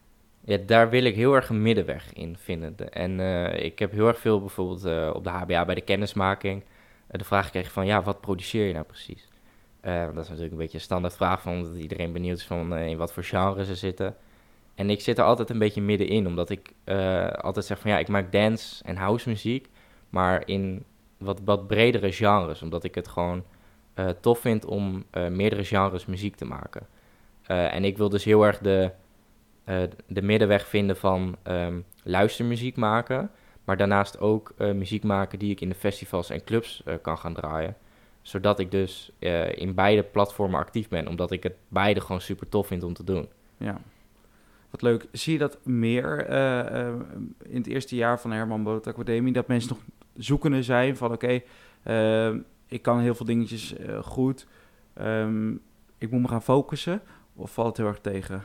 Ja, 0.44 0.58
daar 0.66 0.90
wil 0.90 1.04
ik 1.04 1.14
heel 1.14 1.34
erg 1.34 1.48
een 1.48 1.62
middenweg 1.62 2.12
in 2.12 2.36
vinden. 2.36 2.76
De- 2.76 2.84
En 2.84 3.20
ik 3.64 3.78
heb 3.78 3.92
heel 3.92 4.08
erg 4.08 4.18
veel 4.18 4.40
bijvoorbeeld 4.40 5.14
op 5.14 5.24
de 5.24 5.30
HBA 5.30 5.64
bij 5.64 5.74
de 5.74 5.80
kennismaking 5.80 6.62
de 7.06 7.24
vraag 7.24 7.44
gekregen 7.44 7.72
van, 7.72 7.86
ja, 7.86 8.02
wat 8.02 8.20
produceer 8.20 8.66
je 8.66 8.72
nou 8.72 8.84
precies? 8.84 9.28
Eh, 9.80 10.04
dat 10.04 10.22
is 10.22 10.28
natuurlijk 10.28 10.52
een 10.52 10.58
beetje 10.58 10.76
een 10.76 10.84
standaard 10.84 11.16
vraag 11.16 11.42
van 11.42 11.76
iedereen 11.76 12.12
benieuwd 12.12 12.36
is 12.36 12.46
van 12.46 12.74
eh, 12.74 12.86
in 12.86 12.96
wat 12.96 13.12
voor 13.12 13.24
genre 13.24 13.64
ze 13.64 13.74
zitten. 13.74 14.16
En 14.74 14.90
ik 14.90 15.00
zit 15.00 15.18
er 15.18 15.24
altijd 15.24 15.50
een 15.50 15.58
beetje 15.58 15.82
middenin, 15.82 16.26
omdat 16.26 16.50
ik 16.50 16.72
eh, 16.84 17.28
altijd 17.28 17.64
zeg 17.64 17.78
van 17.78 17.90
ja, 17.90 17.98
ik 17.98 18.08
maak 18.08 18.32
dance 18.32 18.84
en 18.84 18.96
house 18.96 19.28
muziek, 19.28 19.68
maar 20.08 20.42
in 20.46 20.84
wat, 21.18 21.40
wat 21.44 21.66
bredere 21.66 22.12
genres, 22.12 22.62
omdat 22.62 22.84
ik 22.84 22.94
het 22.94 23.08
gewoon 23.08 23.44
tof 24.20 24.38
vind 24.38 24.64
om 24.64 25.04
meerdere 25.30 25.64
genres 25.64 26.06
muziek 26.06 26.36
te 26.36 26.44
maken. 26.44 26.86
En 27.46 27.84
ik 27.84 27.96
wil 27.96 28.08
dus 28.08 28.24
heel 28.24 28.46
erg 28.46 28.58
de, 28.58 28.90
de 30.06 30.22
middenweg 30.22 30.66
vinden 30.66 30.96
van 30.96 31.36
ehm, 31.42 31.80
luistermuziek 32.02 32.76
maken, 32.76 33.30
maar 33.64 33.76
daarnaast 33.76 34.20
ook 34.20 34.54
muziek 34.58 35.02
maken 35.02 35.38
die 35.38 35.50
ik 35.50 35.60
in 35.60 35.68
de 35.68 35.74
festivals 35.74 36.30
en 36.30 36.44
clubs 36.44 36.82
kan 37.02 37.18
gaan 37.18 37.34
draaien. 37.34 37.76
Zodat 38.30 38.58
ik 38.58 38.70
dus 38.70 39.10
eh, 39.18 39.56
in 39.56 39.74
beide 39.74 40.02
platformen 40.02 40.60
actief 40.60 40.88
ben, 40.88 41.08
omdat 41.08 41.30
ik 41.30 41.42
het 41.42 41.54
beide 41.68 42.00
gewoon 42.00 42.20
super 42.20 42.48
tof 42.48 42.66
vind 42.66 42.82
om 42.82 42.92
te 42.94 43.04
doen. 43.04 43.28
Ja. 43.56 43.80
Wat 44.70 44.82
leuk. 44.82 45.06
Zie 45.12 45.32
je 45.32 45.38
dat 45.38 45.58
meer 45.64 46.26
eh, 46.26 46.86
eh, 46.88 46.94
in 47.42 47.56
het 47.56 47.66
eerste 47.66 47.96
jaar 47.96 48.20
van 48.20 48.30
de 48.30 48.36
Herman 48.36 48.62
Brood 48.62 48.86
Academie? 48.86 49.32
Dat 49.32 49.46
mensen 49.46 49.70
nog 49.70 49.80
zoekende 50.14 50.62
zijn 50.62 50.96
van 50.96 51.12
oké, 51.12 51.40
ik 52.66 52.82
kan 52.82 52.98
heel 53.00 53.14
veel 53.14 53.26
dingetjes 53.26 53.74
goed. 54.02 54.46
Ehm, 54.94 55.50
ik 55.98 56.10
moet 56.10 56.20
me 56.20 56.28
gaan 56.28 56.42
focussen. 56.42 57.02
Of 57.34 57.52
valt 57.52 57.68
het 57.68 57.76
heel 57.76 57.86
erg 57.86 58.00
tegen? 58.00 58.42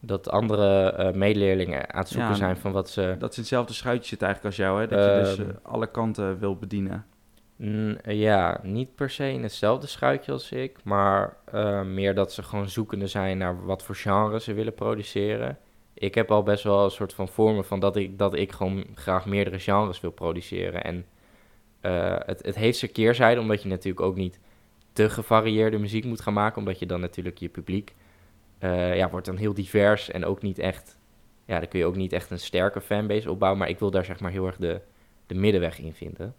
Dat 0.00 0.28
andere 0.30 0.90
eh, 0.92 1.14
medeleerlingen 1.14 1.92
aan 1.92 2.00
het 2.00 2.08
zoeken 2.08 2.30
Ja, 2.30 2.34
zijn 2.36 2.56
van 2.56 2.72
wat 2.72 2.90
ze... 2.90 3.00
Dat 3.18 3.30
ze 3.30 3.36
in 3.36 3.42
hetzelfde 3.42 3.72
schuitje 3.72 4.08
zitten 4.08 4.26
eigenlijk 4.26 4.56
als 4.56 4.66
jou, 4.66 4.80
hè? 4.80 4.86
Dat 4.86 5.04
je 5.04 5.20
dus 5.36 5.38
Ehm. 5.46 5.48
eh, 5.56 5.56
alle 5.72 5.86
kanten 5.90 6.38
wil 6.38 6.56
bedienen. 6.56 7.06
Ja, 8.04 8.60
niet 8.62 8.94
per 8.94 9.10
se 9.10 9.30
in 9.32 9.42
hetzelfde 9.42 9.86
schuitje 9.86 10.32
als 10.32 10.52
ik, 10.52 10.84
maar 10.84 11.36
eh, 11.44 11.82
meer 11.82 12.14
dat 12.14 12.32
ze 12.32 12.42
gewoon 12.42 12.68
zoekende 12.68 13.06
zijn 13.06 13.38
naar 13.38 13.64
wat 13.64 13.82
voor 13.82 13.94
genre 13.94 14.40
ze 14.40 14.52
willen 14.52 14.74
produceren. 14.74 15.58
Ik 15.94 16.14
heb 16.14 16.30
al 16.30 16.42
best 16.42 16.64
wel 16.64 16.84
een 16.84 16.90
soort 16.90 17.14
van 17.14 17.28
vormen 17.28 17.64
van 17.64 17.80
dat 17.80 17.96
ik, 17.96 18.18
dat 18.18 18.34
ik 18.34 18.52
gewoon 18.52 18.84
graag 18.94 19.26
meerdere 19.26 19.58
genres 19.58 20.00
wil 20.00 20.10
produceren. 20.10 20.84
En 20.84 21.06
eh, 21.80 22.16
het, 22.18 22.42
het 22.44 22.54
heeft 22.54 22.78
zijn 22.78 22.92
keerzijde, 22.92 23.40
omdat 23.40 23.62
je 23.62 23.68
natuurlijk 23.68 24.06
ook 24.06 24.16
niet 24.16 24.38
te 24.92 25.10
gevarieerde 25.10 25.78
muziek 25.78 26.04
moet 26.04 26.20
gaan 26.20 26.32
maken, 26.32 26.58
omdat 26.58 26.78
je 26.78 26.86
dan 26.86 27.00
natuurlijk 27.00 27.38
je 27.38 27.48
publiek 27.48 27.94
eh, 28.58 28.96
ja, 28.96 29.10
wordt 29.10 29.26
dan 29.26 29.36
heel 29.36 29.54
divers 29.54 30.10
en 30.10 30.24
ook 30.24 30.42
niet 30.42 30.58
echt, 30.58 30.98
ja, 31.44 31.58
dan 31.58 31.68
kun 31.68 31.78
je 31.78 31.86
ook 31.86 31.96
niet 31.96 32.12
echt 32.12 32.30
een 32.30 32.38
sterke 32.38 32.80
fanbase 32.80 33.30
opbouwen, 33.30 33.60
maar 33.60 33.68
ik 33.68 33.78
wil 33.78 33.90
daar 33.90 34.04
zeg 34.04 34.20
maar 34.20 34.30
heel 34.30 34.46
erg 34.46 34.56
de, 34.56 34.80
de 35.26 35.34
middenweg 35.34 35.78
in 35.78 35.94
vinden. 35.94 36.34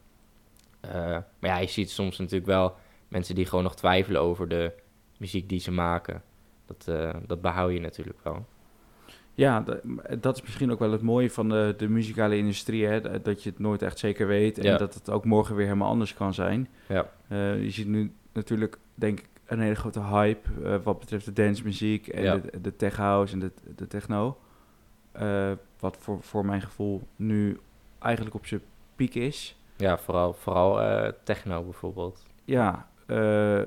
Eh, 0.91 0.91
maar 1.39 1.49
ja, 1.49 1.57
je 1.57 1.67
ziet 1.67 1.89
soms 1.89 2.17
natuurlijk 2.17 2.45
wel 2.45 2.75
mensen 3.07 3.35
die 3.35 3.45
gewoon 3.45 3.63
nog 3.63 3.75
twijfelen 3.75 4.21
over 4.21 4.47
de 4.47 4.71
muziek 5.17 5.49
die 5.49 5.59
ze 5.59 5.71
maken. 5.71 6.21
Dat, 6.65 6.87
eh, 6.87 7.13
dat 7.27 7.41
behoud 7.41 7.71
je 7.73 7.79
natuurlijk 7.79 8.17
wel. 8.23 8.45
Ja, 9.35 9.61
da- 9.61 9.79
dat 10.19 10.35
is 10.35 10.41
misschien 10.41 10.71
ook 10.71 10.79
wel 10.79 10.91
het 10.91 11.01
mooie 11.01 11.31
van 11.31 11.49
de, 11.49 11.73
de 11.77 11.87
muzikale 11.89 12.37
industrie, 12.37 12.85
hè? 12.85 13.21
dat- 13.21 13.43
je 13.43 13.49
het 13.49 13.59
nooit 13.59 13.81
echt 13.81 13.99
zeker 13.99 14.27
weet 14.27 14.57
en 14.57 14.63
Ja. 14.63 14.77
dat 14.77 14.93
het 14.93 15.09
ook 15.09 15.25
morgen 15.25 15.55
weer 15.55 15.65
helemaal 15.65 15.89
anders 15.89 16.13
kan 16.13 16.33
zijn. 16.33 16.67
Ja. 16.87 17.09
Eh, 17.27 17.63
je 17.63 17.69
ziet 17.69 17.87
nu 17.87 18.11
natuurlijk, 18.33 18.77
denk 18.95 19.19
ik, 19.19 19.25
een 19.45 19.59
hele 19.59 19.75
grote 19.75 20.01
hype 20.03 20.79
wat 20.83 20.99
betreft 20.99 21.25
de 21.25 21.33
dancemuziek 21.33 22.07
en 22.07 22.23
Ja. 22.23 22.37
de, 22.37 22.61
de 22.61 22.75
tech 22.75 22.95
house 22.95 23.33
en 23.33 23.39
de, 23.39 23.51
de 23.75 23.87
techno. 23.87 24.37
Wat 25.79 25.97
voor, 25.99 26.21
voor 26.21 26.45
mijn 26.45 26.61
gevoel 26.61 27.01
nu 27.15 27.59
eigenlijk 27.99 28.35
op 28.35 28.45
zijn 28.45 28.61
piek 28.95 29.15
is. 29.15 29.57
Ja, 29.77 29.97
vooral, 29.97 30.33
vooral 30.33 30.81
eh, 30.81 31.11
techno 31.23 31.63
bijvoorbeeld. 31.63 32.23
Ja, 32.45 32.87
eh, 33.05 33.61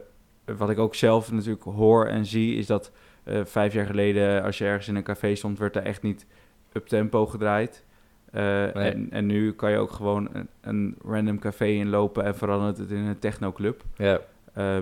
wat 0.57 0.71
ik 0.71 0.79
ook 0.79 0.95
zelf 0.95 1.33
natuurlijk 1.33 1.63
hoor 1.65 2.07
en 2.07 2.27
zie, 2.27 2.57
is 2.57 2.67
dat 2.67 2.93
eh, 3.25 3.41
vijf 3.45 3.73
jaar 3.73 3.87
geleden, 3.87 4.43
als 4.43 4.59
je 4.59 4.65
ergens 4.65 4.89
in 4.89 4.97
een 4.97 5.03
café 5.03 5.35
stond, 5.35 5.59
werd 5.59 5.77
er 5.77 5.83
echt 5.83 6.03
niet 6.03 6.27
up 6.73 6.87
tempo 6.87 7.27
gedraaid. 7.27 7.85
En, 8.31 9.07
en 9.11 9.27
nu 9.27 9.53
kan 9.53 9.71
je 9.71 9.79
ook 9.79 9.91
gewoon 9.91 10.29
een, 10.33 10.49
een 10.61 10.97
random 11.05 11.39
café 11.39 11.65
inlopen 11.67 12.25
en 12.25 12.37
verandert 12.37 12.79
het 12.79 12.91
in 12.91 12.97
een 13.05 13.19
technoclub. 13.19 13.83
Ja, 13.97 14.21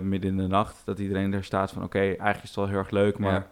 midden 0.02 0.30
in 0.30 0.36
de 0.36 0.46
nacht. 0.46 0.82
Dat 0.84 0.98
iedereen 0.98 1.30
daar 1.30 1.44
staat 1.44 1.70
van 1.70 1.82
oké, 1.82 1.98
eigenlijk 1.98 2.42
is 2.42 2.48
het 2.48 2.54
wel 2.58 2.66
heel 2.68 2.78
erg 2.78 2.90
leuk, 2.90 3.18
maar 3.18 3.32
Ja. 3.32 3.46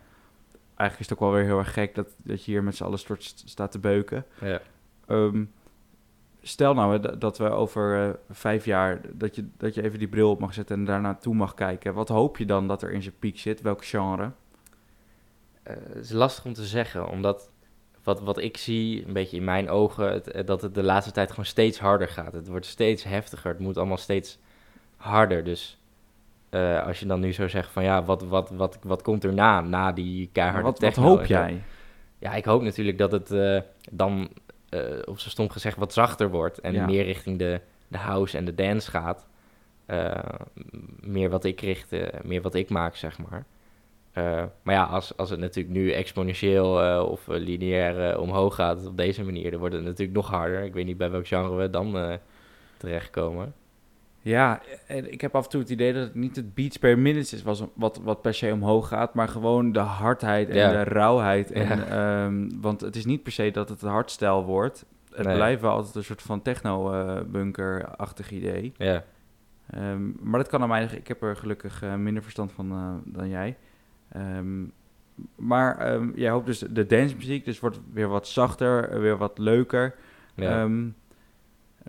eigenlijk 0.76 0.98
is 1.00 1.08
het 1.08 1.12
ook 1.12 1.20
wel 1.20 1.32
weer 1.32 1.44
heel 1.44 1.58
erg 1.58 1.72
gek 1.72 1.94
dat, 1.94 2.08
dat 2.24 2.44
je 2.44 2.50
hier 2.50 2.62
met 2.62 2.76
z'n 2.76 2.85
allen 2.85 2.98
soort 2.98 3.22
st- 3.22 3.42
staat 3.46 3.70
te 3.72 3.78
beuken. 3.78 4.24
ja. 4.40 4.61
Ehm, 5.06 5.44
stel 6.42 6.74
nou 6.74 7.18
dat- 7.18 7.38
we 7.38 7.50
over 7.50 8.09
eh, 8.09 8.14
vijf 8.31 8.64
jaar, 8.64 9.00
dat 9.12 9.35
je, 9.37 9.48
dat 9.57 9.74
je 9.74 9.83
even 9.83 9.98
die 9.98 10.09
bril 10.09 10.31
op 10.31 10.40
mag 10.40 10.55
zetten 10.55 10.76
en 10.76 10.85
daarna 10.85 11.14
toe 11.14 11.35
mag 11.35 11.55
kijken. 11.55 11.94
Wat 11.94 12.09
hoop 12.09 12.37
je 12.38 12.46
dan 12.46 12.68
dat 12.68 12.83
er 12.83 12.92
in 12.92 13.02
zijn 13.02 13.18
piek 13.18 13.38
zit? 13.38 13.61
Welk 13.61 13.85
genre? 13.85 14.31
Eh, 15.62 15.76
het 15.88 16.05
is 16.05 16.11
lastig 16.12 16.44
om 16.44 16.52
te 16.52 16.64
zeggen, 16.64 17.09
omdat 17.09 17.50
wat, 18.02 18.20
wat 18.20 18.38
ik 18.38 18.57
zie, 18.57 19.07
een 19.07 19.12
beetje 19.12 19.37
in 19.37 19.44
mijn 19.44 19.68
ogen, 19.70 20.12
het, 20.12 20.31
eh, 20.31 20.46
dat 20.46 20.62
het 20.62 20.74
de 20.74 20.83
laatste 20.83 21.12
tijd 21.12 21.31
gewoon 21.31 21.44
steeds 21.44 21.78
harder 21.78 22.09
gaat. 22.09 22.33
Het 22.33 22.48
wordt 22.48 22.66
steeds 22.66 23.05
heftiger, 23.05 23.50
het 23.50 23.61
moet 23.61 23.76
allemaal 23.76 23.96
steeds 23.96 24.38
harder. 24.96 25.44
Dus 25.44 25.76
als 26.85 27.00
je 27.00 27.07
dan 27.07 27.20
nu 27.20 27.33
zou 27.33 27.48
zeggen 27.48 27.72
van 27.72 27.83
ja, 27.85 28.05
wat, 28.05 28.22
wat, 28.22 28.50
wat, 28.50 28.78
wat 28.83 29.02
komt 29.02 29.24
er 29.24 29.33
na, 29.33 29.61
na 29.61 29.92
die 29.92 30.28
keiharde 30.33 30.62
wat, 30.62 30.78
wat 30.81 30.94
hoop 30.96 31.18
zo? 31.18 31.24
jij? 31.24 31.62
Ja, 32.18 32.33
ik 32.33 32.44
hoop 32.44 32.62
natuurlijk 32.62 32.98
dat 32.98 33.12
het 33.12 33.62
dan, 33.90 34.28
eh 34.72 34.98
op 35.04 35.18
zo 35.18 35.28
stom 35.28 35.48
gezegd, 35.50 35.76
wat 35.76 35.92
zachter 35.92 36.30
wordt. 36.30 36.61
En 36.61 36.72
Ja. 36.72 36.87
meer 36.87 37.04
richting 37.04 37.38
de, 37.38 37.61
de 37.88 37.98
house 37.98 38.37
en 38.37 38.44
de 38.44 38.54
dance 38.54 38.90
gaat. 38.90 39.26
Eh, 39.87 40.14
meer 41.00 41.30
wat 41.30 41.44
ik 41.44 41.61
richt, 41.61 41.92
eh, 41.92 42.20
meer 42.22 42.42
wat 42.42 42.54
ik 42.54 42.68
maak, 42.70 42.96
zeg 42.96 43.18
maar. 43.18 43.44
Maar 44.62 44.74
ja, 44.74 44.85
als, 44.85 45.16
als 45.16 45.30
het 45.30 45.40
natuurlijk 45.40 45.74
nu 45.74 45.92
exponentieel 45.92 47.02
of 47.06 47.26
lineair 47.26 48.18
omhoog 48.18 48.54
gaat 48.54 48.87
op 48.87 48.96
deze 48.96 49.24
manier, 49.24 49.50
dan 49.50 49.61
wordt 49.61 49.74
het 49.74 49.85
natuurlijk 49.85 50.16
nog 50.16 50.28
harder. 50.28 50.62
Ik 50.64 50.72
weet 50.74 50.85
niet 50.87 50.96
bij 50.96 51.11
welk 51.11 51.26
genre 51.26 51.54
we 51.56 51.70
dan 51.70 52.18
terechtkomen. 52.76 53.54
Ja, 54.24 54.61
en 54.87 55.12
ik 55.12 55.20
heb 55.20 55.35
af 55.35 55.44
en 55.44 55.50
toe 55.50 55.61
het 55.61 55.70
idee 55.70 55.92
dat 55.92 56.02
het 56.02 56.14
niet 56.14 56.37
het 56.37 56.54
beats 56.54 56.76
per 56.76 56.98
minute 56.98 57.37
is 57.37 57.42
was- 57.42 57.64
wat, 57.74 58.00
wat 58.02 58.22
per 58.22 58.35
se 58.35 58.52
omhoog 58.52 58.88
gaat, 58.88 59.14
maar 59.14 59.28
gewoon 59.28 59.72
de 59.72 59.78
hardheid 59.78 60.48
en 60.48 60.56
Ja. 60.56 60.70
de 60.70 60.82
rauwheid. 60.82 61.50
En, 61.52 61.78
Ja. 61.78 61.87
ehm, 62.24 62.48
want 62.61 62.80
het 62.80 62.96
is 62.96 63.04
niet 63.04 63.22
per 63.22 63.32
se 63.32 63.50
dat 63.50 63.68
het 63.68 63.82
een 63.82 63.88
hardstyle 63.90 64.42
wordt. 64.42 64.85
Het 65.14 65.26
Nee. 65.26 65.35
blijft 65.35 65.61
wel 65.62 65.70
altijd 65.72 65.94
een 65.94 66.04
soort 66.04 66.22
van 66.22 66.42
techno-bunker-achtig 66.42 68.30
idee. 68.30 68.72
Ja, 68.76 69.04
Ehm, 69.70 70.02
maar 70.20 70.38
dat 70.40 70.48
kan 70.48 70.62
aan 70.62 70.68
mij. 70.68 70.85
Ik 70.85 71.08
heb 71.08 71.22
er 71.22 71.37
gelukkig 71.37 71.82
eh, 71.82 71.94
minder 71.94 72.22
verstand 72.22 72.52
van 72.52 72.70
eh, 72.70 72.94
dan 73.14 73.28
jij. 73.28 73.56
Ehm, 74.08 74.64
maar 75.37 75.98
jij 76.14 76.30
hoopt 76.30 76.46
dus 76.46 76.58
de 76.58 76.87
dancemuziek, 76.87 77.44
dus 77.44 77.61
wordt 77.61 77.80
weer 77.92 78.08
wat 78.08 78.28
zachter, 78.28 79.00
weer 79.00 79.16
wat 79.16 79.38
leuker. 79.38 79.94
ja. 80.35 80.68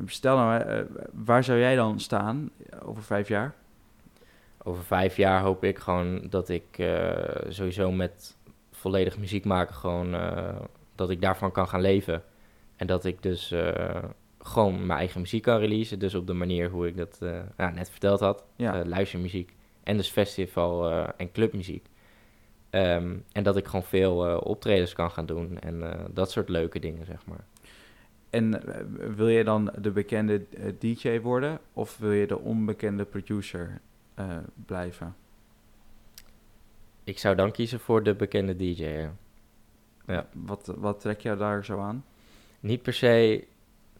Stel 0.05 0.37
nou, 0.37 0.61
eh, 0.61 0.79
waar 1.13 1.43
zou 1.43 1.59
jij 1.59 1.75
dan 1.75 1.99
staan 1.99 2.49
over 2.83 3.03
vijf 3.03 3.27
jaar? 3.27 3.53
Over 4.63 4.83
vijf 4.83 5.17
jaar 5.17 5.41
hoop 5.41 5.63
ik 5.63 5.79
gewoon 5.79 6.27
dat 6.29 6.49
ik 6.49 6.77
eh, 6.77 7.11
sowieso 7.47 7.91
met 7.91 8.37
volledig 8.71 9.17
muziek 9.17 9.45
maken 9.45 9.75
gewoon 9.75 10.13
eh, 10.13 10.55
dat 10.95 11.09
ik 11.09 11.21
daarvan 11.21 11.51
kan 11.51 11.67
gaan 11.67 11.81
leven. 11.81 12.23
En 12.75 12.87
dat 12.87 13.05
ik 13.05 13.21
dus 13.23 13.51
eh, 13.51 14.03
gewoon 14.39 14.85
mijn 14.85 14.99
eigen 14.99 15.21
muziek 15.21 15.41
kan 15.41 15.59
releasen. 15.59 15.99
Dus 15.99 16.15
op 16.15 16.27
de 16.27 16.33
manier 16.33 16.69
hoe 16.69 16.87
ik 16.87 16.97
dat 16.97 17.19
eh, 17.21 17.71
net 17.73 17.89
verteld 17.89 18.19
had. 18.19 18.45
Ja. 18.55 18.79
Eh, 18.79 18.85
luistermuziek. 18.85 19.55
En 19.83 19.97
dus 19.97 20.09
festival 20.09 20.89
eh, 20.89 21.07
en 21.17 21.31
clubmuziek. 21.31 21.85
Ehm, 22.69 23.15
en 23.31 23.43
dat 23.43 23.57
ik 23.57 23.65
gewoon 23.65 23.83
veel 23.83 24.27
eh, 24.27 24.37
optredens 24.43 24.93
kan 24.93 25.11
gaan 25.11 25.25
doen. 25.25 25.59
En 25.59 25.91
eh, 25.91 25.99
dat 26.11 26.31
soort 26.31 26.49
leuke 26.49 26.79
dingen, 26.79 27.05
zeg 27.05 27.25
maar. 27.25 27.45
En 28.33 28.67
eh, 28.67 28.85
wil 29.15 29.27
je 29.27 29.43
dan 29.43 29.73
de 29.77 29.91
bekende 29.91 30.45
eh, 30.49 30.73
DJ 30.79 31.19
worden 31.19 31.59
of 31.73 31.97
wil 31.97 32.11
je 32.11 32.27
de 32.27 32.39
onbekende 32.39 33.05
producer 33.05 33.81
eh, 34.13 34.37
blijven? 34.65 35.15
Ik 37.03 37.19
zou 37.19 37.35
dan 37.35 37.51
kiezen 37.51 37.79
voor 37.79 38.03
de 38.03 38.15
bekende 38.15 38.55
DJ. 38.55 38.83
ja. 38.83 39.13
Ja. 40.05 40.27
Wat, 40.33 40.73
wat 40.77 40.99
trek 40.99 41.21
jou 41.21 41.37
daar 41.37 41.65
zo 41.65 41.79
aan? 41.79 42.05
niet 42.59 42.81
per 42.81 42.93
se 42.93 43.43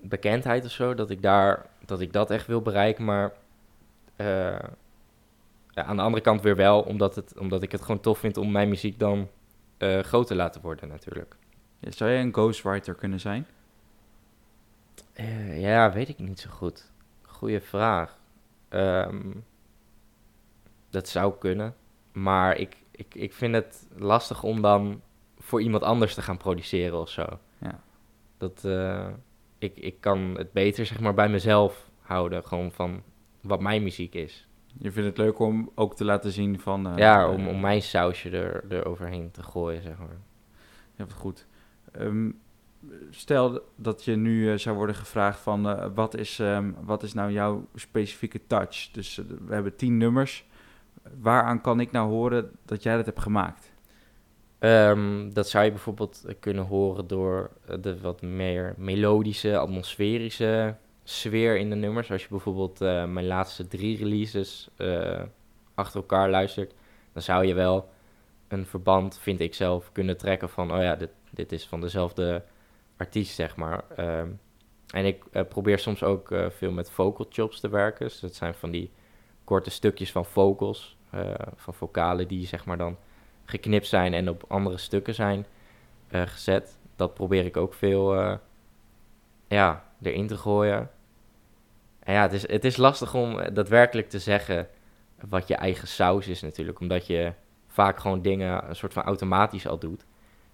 bekendheid 0.02 0.66
of 0.66 0.72
zo, 0.72 0.94
dat 0.94 1.10
ik 1.10 1.22
daar, 1.22 1.66
dat 1.86 2.02
ik 2.02 2.14
dat 2.14 2.32
echt 2.32 2.48
wil 2.48 2.62
bereiken, 2.62 3.06
maar 3.06 3.34
ja, 4.16 4.62
aan 5.74 5.96
de 5.96 6.02
andere 6.02 6.24
kant 6.24 6.42
weer 6.42 6.56
wel, 6.56 6.82
omdat, 6.82 7.16
het, 7.16 7.38
omdat 7.38 7.64
ik 7.64 7.72
het 7.72 7.82
gewoon 7.82 8.02
tof 8.02 8.20
vind 8.20 8.38
om 8.38 8.52
mijn 8.52 8.70
muziek 8.70 9.00
dan 9.00 9.30
groot 10.02 10.28
te 10.28 10.36
laten 10.36 10.62
worden 10.62 10.90
natuurlijk. 10.90 11.36
Ja, 11.80 11.92
Zou 11.92 12.12
jij 12.12 12.22
een 12.22 12.34
ghostwriter 12.34 12.96
kunnen 12.96 13.20
zijn? 13.20 13.48
Eh, 15.14 15.62
ja, 15.62 15.92
weet 15.94 16.10
ik 16.10 16.20
niet 16.20 16.40
zo 16.40 16.50
goed. 16.50 16.92
Goeie 17.22 17.60
vraag. 17.60 18.20
Ehm, 18.70 19.32
dat 20.90 21.08
zou 21.08 21.34
kunnen, 21.40 21.76
maar 22.12 22.58
ik, 22.58 22.78
ik, 22.92 23.16
ik 23.16 23.34
vind 23.34 23.56
het 23.56 23.88
lastig 23.96 24.44
om 24.44 24.62
dan 24.62 25.02
voor 25.38 25.62
iemand 25.62 25.84
anders 25.84 26.14
te 26.14 26.22
gaan 26.22 26.38
produceren 26.38 27.00
of 27.00 27.10
zo. 27.10 27.40
Ja. 27.58 27.80
Dat, 28.38 28.66
eh, 28.66 29.08
ik, 29.58 29.78
ik 29.78 30.02
kan 30.02 30.20
het 30.38 30.52
beter 30.52 30.86
zeg 30.86 31.00
maar 31.00 31.14
bij 31.14 31.30
mezelf 31.30 31.90
houden, 32.02 32.44
gewoon 32.46 32.72
van 32.72 33.04
wat 33.42 33.62
mijn 33.62 33.84
muziek 33.84 34.14
is. 34.16 34.48
Je 34.78 34.92
vindt 34.92 35.10
het 35.10 35.18
leuk 35.18 35.40
om 35.40 35.72
ook 35.76 35.96
te 35.96 36.06
laten 36.06 36.32
zien 36.32 36.60
van... 36.60 36.88
eh, 36.88 36.98
ja, 36.98 37.30
om, 37.30 37.48
om 37.48 37.60
mijn 37.60 37.82
sausje 37.82 38.30
er, 38.30 38.72
er 38.72 38.86
overheen 38.86 39.32
te 39.32 39.44
gooien, 39.44 39.82
zeg 39.82 39.98
maar. 39.98 40.18
Ja, 40.96 41.06
wat 41.06 41.14
goed. 41.14 41.48
Ehm, 41.92 42.30
stel 43.10 43.62
dat 43.76 44.04
je 44.04 44.16
nu 44.16 44.52
eh, 44.52 44.58
zou 44.58 44.76
worden 44.76 44.96
gevraagd 44.96 45.40
van 45.40 45.70
eh, 45.70 45.86
wat, 45.96 46.18
is, 46.18 46.40
ehm, 46.40 46.72
wat 46.82 47.04
is 47.04 47.14
nou 47.14 47.32
jouw 47.32 47.68
specifieke 47.76 48.40
touch? 48.48 48.90
Dus 48.92 49.18
eh, 49.18 49.26
we 49.48 49.54
hebben 49.54 49.76
tien 49.76 49.98
nummers. 49.98 50.46
Waaraan 51.20 51.62
kan 51.62 51.80
ik 51.80 51.92
nou 51.92 52.10
horen 52.10 52.52
dat 52.66 52.84
jij 52.84 52.96
dat 52.96 53.06
hebt 53.06 53.22
gemaakt? 53.22 53.72
Ehm, 54.60 55.30
dat 55.34 55.50
zou 55.50 55.66
je 55.66 55.72
bijvoorbeeld 55.72 56.26
kunnen 56.40 56.66
horen 56.66 57.08
door 57.08 57.52
de 57.80 58.00
wat 58.02 58.22
meer 58.22 58.74
melodische, 58.78 59.58
atmosferische 59.58 60.76
sfeer 61.04 61.58
in 61.58 61.70
de 61.70 61.76
nummers. 61.76 62.12
Als 62.12 62.22
je 62.22 62.30
bijvoorbeeld 62.30 62.80
mijn 62.80 63.28
laatste 63.28 63.68
drie 63.68 63.98
releases 63.98 64.70
achter 65.74 66.00
elkaar 66.00 66.30
luistert, 66.30 66.74
dan 67.14 67.22
zou 67.22 67.46
je 67.46 67.54
wel 67.54 67.90
een 68.48 68.66
verband, 68.66 69.20
vind 69.20 69.40
ik 69.40 69.54
zelf, 69.54 69.92
kunnen 69.92 70.18
trekken 70.18 70.50
van, 70.50 70.74
oh 70.74 70.82
ja, 70.82 70.96
dit, 70.96 71.10
dit 71.30 71.52
is 71.52 71.68
van 71.68 71.82
dezelfde 71.82 72.44
artiest, 73.04 73.36
zeg 73.36 73.56
maar. 73.56 73.84
Ehm, 73.96 74.30
en 74.94 75.06
ik 75.06 75.24
eh, 75.32 75.44
probeer 75.50 75.80
soms 75.80 76.04
ook 76.04 76.32
eh, 76.32 76.50
veel 76.50 76.72
met 76.72 76.90
vocal 76.90 77.26
chops 77.30 77.60
te 77.60 77.70
werken. 77.70 78.06
Dus 78.06 78.20
dat 78.20 78.36
zijn 78.36 78.54
van 78.54 78.72
die 78.72 78.92
korte 79.44 79.70
stukjes 79.70 80.12
van 80.12 80.26
vocals, 80.26 80.98
eh, 81.10 81.34
van 81.56 81.74
vocalen 81.74 82.28
die 82.28 82.48
zeg 82.48 82.66
maar 82.66 82.78
dan 82.78 82.98
geknipt 83.46 83.88
zijn 83.88 84.14
en 84.14 84.30
op 84.30 84.44
andere 84.48 84.78
stukken 84.78 85.14
zijn 85.14 85.46
gezet. 86.10 86.78
Dat 86.96 87.14
probeer 87.14 87.46
ik 87.46 87.58
ook 87.58 87.74
veel 87.74 88.38
ja, 89.48 89.86
erin 90.02 90.28
te 90.28 90.38
gooien. 90.38 90.90
En 92.00 92.14
ja, 92.14 92.22
het 92.22 92.34
is, 92.34 92.48
het 92.48 92.66
is 92.66 92.78
lastig 92.78 93.14
om 93.16 93.54
daadwerkelijk 93.54 94.10
te 94.10 94.20
zeggen 94.20 94.68
wat 95.30 95.48
je 95.48 95.56
eigen 95.56 95.88
saus 95.88 96.28
is 96.28 96.42
natuurlijk. 96.42 96.80
Omdat 96.80 97.08
je 97.08 97.34
vaak 97.68 98.00
gewoon 98.00 98.22
dingen 98.22 98.70
een 98.70 98.76
soort 98.76 98.94
van 98.94 99.04
automatisch 99.04 99.68
al 99.68 99.80
doet. 99.80 100.06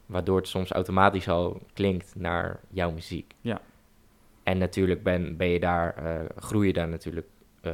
Waardoor 0.09 0.37
het 0.37 0.47
soms 0.47 0.71
automatisch 0.71 1.27
al 1.27 1.61
klinkt 1.73 2.15
naar 2.15 2.59
jouw 2.69 2.91
muziek. 2.91 3.33
Ja. 3.41 3.61
En 4.43 4.57
natuurlijk 4.57 5.03
ben, 5.03 5.37
ben 5.37 5.47
je 5.47 5.59
daar, 5.59 5.95
eh, 5.95 6.25
groei 6.35 6.67
je 6.67 6.73
daar 6.73 6.87
natuurlijk 6.87 7.27
eh, 7.61 7.73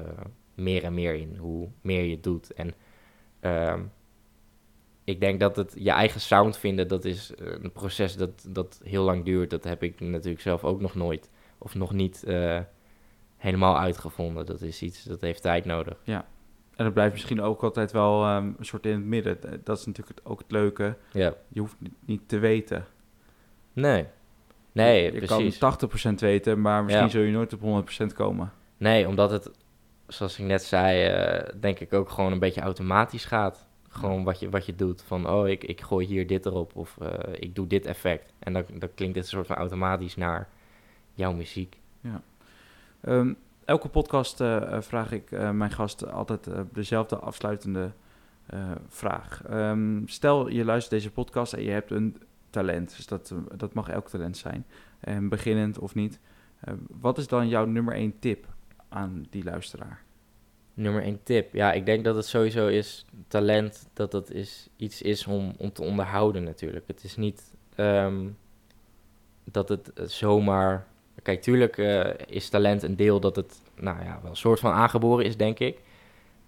meer 0.53 0.83
en 0.83 0.93
meer 0.93 1.13
in. 1.13 1.35
Hoe 1.37 1.69
meer 1.81 2.03
je 2.03 2.11
het 2.11 2.23
doet. 2.23 2.53
En 2.53 2.73
ehm, 3.39 3.81
ik 5.03 5.19
denk 5.19 5.39
dat 5.39 5.55
het 5.55 5.75
je 5.77 5.91
eigen 5.91 6.21
sound 6.21 6.57
vinden, 6.57 6.87
dat 6.87 7.05
is 7.05 7.35
eh, 7.35 7.47
een 7.61 7.71
proces 7.71 8.15
dat, 8.15 8.45
dat 8.49 8.81
heel 8.83 9.03
lang 9.03 9.25
duurt. 9.25 9.49
Dat 9.49 9.63
heb 9.63 9.83
ik 9.83 9.99
natuurlijk 9.99 10.41
zelf 10.41 10.63
ook 10.63 10.81
nog 10.81 10.95
nooit 10.95 11.29
of 11.57 11.75
nog 11.75 11.93
niet 11.93 12.23
helemaal 13.37 13.79
uitgevonden. 13.79 14.45
Dat 14.45 14.61
is 14.61 14.81
iets 14.81 15.03
dat 15.03 15.21
heeft 15.21 15.41
tijd 15.41 15.65
nodig. 15.65 15.97
En 16.75 16.83
dat 16.85 16.93
blijft 16.93 17.13
misschien 17.13 17.41
ook 17.41 17.63
altijd 17.63 17.91
wel 17.91 18.23
ehm, 18.23 18.51
een 18.57 18.65
soort 18.65 18.85
in 18.85 18.91
het 18.91 19.03
midden. 19.05 19.37
Dat 19.63 19.77
is 19.77 19.85
natuurlijk 19.85 20.19
ook 20.23 20.39
het 20.39 20.51
leuke. 20.51 20.95
Ja. 21.11 21.33
Je 21.47 21.59
hoeft 21.59 21.75
niet, 22.05 22.21
te 22.25 22.39
weten. 22.39 22.85
Nee. 23.73 24.05
Nee, 24.71 25.03
je 25.03 25.25
precies. 25.25 25.57
kan 25.57 26.11
80% 26.13 26.13
weten, 26.19 26.61
maar 26.61 26.83
misschien 26.83 27.05
Ja. 27.05 27.11
zul 27.11 27.21
je 27.21 27.31
nooit 27.31 27.53
op 27.53 27.59
100% 27.61 28.13
komen. 28.13 28.51
Nee, 28.77 29.07
omdat 29.07 29.31
het, 29.31 29.51
zoals 30.07 30.39
ik 30.39 30.45
net 30.45 30.63
zei, 30.63 31.03
eh, 31.05 31.53
denk 31.59 31.79
ik 31.79 31.93
ook 31.93 32.09
gewoon 32.09 32.31
een 32.31 32.39
beetje 32.39 32.61
automatisch 32.61 33.25
gaat. 33.25 33.67
Gewoon 33.89 34.23
wat 34.23 34.39
je, 34.39 34.49
wat 34.49 34.65
je 34.65 34.75
doet. 34.75 35.01
Van, 35.01 35.29
oh, 35.29 35.47
ik, 35.47 35.63
ik 35.63 35.81
gooi 35.81 36.05
hier 36.07 36.27
dit 36.27 36.45
erop. 36.45 36.75
Of 36.75 36.97
eh, 37.01 37.33
ik 37.39 37.55
doe 37.55 37.67
dit 37.67 37.85
effect. 37.85 38.33
En 38.39 38.53
dan, 38.53 38.63
dan 38.73 38.89
klinkt 38.95 39.13
dit 39.15 39.23
een 39.23 39.29
soort 39.29 39.47
van 39.47 39.55
automatisch 39.55 40.15
naar 40.15 40.47
jouw 41.13 41.33
muziek. 41.33 41.77
Ehm, 43.01 43.33
elke 43.65 43.89
podcast 43.89 44.41
eh, 44.41 44.55
eh, 44.55 44.81
vraag 44.81 45.11
ik 45.11 45.31
eh, 45.31 45.51
mijn 45.51 45.71
gasten 45.71 46.11
altijd 46.11 46.49
dezelfde 46.71 47.15
afsluitende 47.15 47.91
vraag. 48.87 49.43
Ehm, 49.49 50.01
stel, 50.05 50.49
je 50.49 50.65
luistert 50.65 50.93
deze 50.93 51.11
podcast 51.11 51.53
en 51.53 51.63
je 51.63 51.69
hebt 51.69 51.91
een 51.91 52.17
talent. 52.49 52.95
Dus 52.95 53.07
dat, 53.07 53.33
dat 53.55 53.73
mag 53.73 53.89
elk 53.89 54.09
talent 54.09 54.37
zijn. 54.37 54.65
En 54.99 55.29
beginnend 55.29 55.79
of 55.79 55.95
niet. 55.95 56.19
Wat 56.99 57.17
is 57.17 57.27
dan 57.27 57.47
jouw 57.47 57.65
nummer 57.65 57.93
één 57.93 58.19
tip 58.19 58.45
aan 58.89 59.25
die 59.29 59.43
luisteraar? 59.43 60.03
Nummer 60.73 61.01
één 61.03 61.23
tip. 61.23 61.53
Ja, 61.53 61.73
ik 61.73 61.85
denk 61.85 62.03
dat 62.03 62.15
het 62.15 62.25
sowieso 62.25 62.67
is 62.67 63.05
talent. 63.27 63.89
Dat 63.93 64.11
dat 64.11 64.31
is, 64.31 64.69
iets 64.75 65.01
is 65.01 65.27
om, 65.27 65.53
om 65.57 65.71
te 65.71 65.83
onderhouden 65.83 66.43
natuurlijk. 66.43 66.87
Het 66.87 67.03
is 67.03 67.15
niet 67.15 67.53
ehm, 67.75 68.27
dat 69.43 69.69
het 69.69 69.91
zomaar... 69.95 70.87
Kijk, 71.25 71.41
tuurlijk 71.41 71.77
eh, 71.77 72.09
is 72.27 72.49
talent 72.49 72.83
een 72.83 72.95
deel 72.95 73.19
dat 73.19 73.35
het 73.35 73.61
nou 73.75 74.03
ja, 74.03 74.19
wel 74.21 74.29
een 74.29 74.37
soort 74.37 74.59
van 74.59 74.71
aangeboren 74.71 75.25
is, 75.25 75.37
denk 75.37 75.59
ik. 75.59 75.79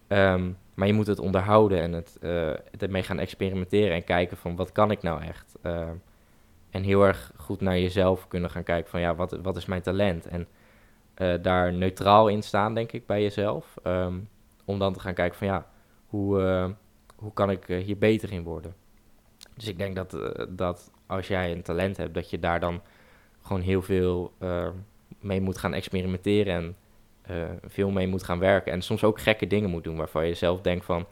Ehm, 0.07 0.51
maar 0.73 0.87
je 0.87 0.93
moet 0.93 1.07
het 1.07 1.19
onderhouden 1.19 1.81
en 1.81 1.91
het, 1.93 2.17
eh 2.21 2.81
ermee 2.81 3.03
gaan 3.03 3.19
experimenteren 3.19 3.95
en 3.95 4.03
kijken 4.03 4.37
van 4.37 4.55
wat 4.55 4.71
kan 4.71 4.91
ik 4.91 5.01
nou 5.01 5.21
echt. 5.21 5.55
Ehm, 5.61 5.95
en 6.69 6.83
heel 6.83 7.03
erg 7.03 7.31
goed 7.35 7.61
naar 7.61 7.79
jezelf 7.79 8.27
kunnen 8.27 8.49
gaan 8.49 8.63
kijken 8.63 8.89
van 8.89 8.99
ja, 8.99 9.15
wat, 9.15 9.37
wat 9.41 9.57
is 9.57 9.65
mijn 9.65 9.81
talent? 9.81 10.27
En 10.27 10.47
eh, 11.13 11.33
daar 11.41 11.73
neutraal 11.73 12.27
in 12.27 12.43
staan, 12.43 12.73
denk 12.73 12.91
ik, 12.91 13.05
bij 13.05 13.21
jezelf. 13.21 13.77
Ehm, 13.83 14.15
om 14.65 14.79
dan 14.79 14.93
te 14.93 14.99
gaan 14.99 15.13
kijken 15.13 15.37
van 15.37 15.47
ja, 15.47 15.67
hoe, 16.07 16.75
hoe 17.15 17.33
kan 17.33 17.49
ik 17.49 17.65
hier 17.65 17.97
beter 17.97 18.31
in 18.31 18.43
worden? 18.43 18.75
Dus 19.55 19.67
ik 19.67 19.77
denk 19.77 19.95
dat, 19.95 20.17
dat 20.49 20.91
als 21.05 21.27
jij 21.27 21.51
een 21.51 21.63
talent 21.63 21.97
hebt, 21.97 22.13
dat 22.13 22.29
je 22.29 22.39
daar 22.39 22.59
dan 22.59 22.81
gewoon 23.47 23.61
heel 23.61 23.81
veel 23.81 24.33
eh, 24.37 24.67
mee 25.19 25.41
moet 25.41 25.57
gaan 25.57 25.73
experimenteren 25.73 26.53
en 26.53 26.75
eh, 27.21 27.49
veel 27.65 27.89
mee 27.89 28.07
moet 28.07 28.23
gaan 28.23 28.39
werken. 28.39 28.71
En 28.71 28.81
soms 28.81 29.03
ook 29.03 29.19
gekke 29.19 29.47
dingen 29.47 29.69
moet 29.69 29.83
doen 29.83 29.97
waarvan 29.97 30.27
je 30.27 30.33
zelf 30.33 30.61
denkt 30.61 30.85
van, 30.85 31.05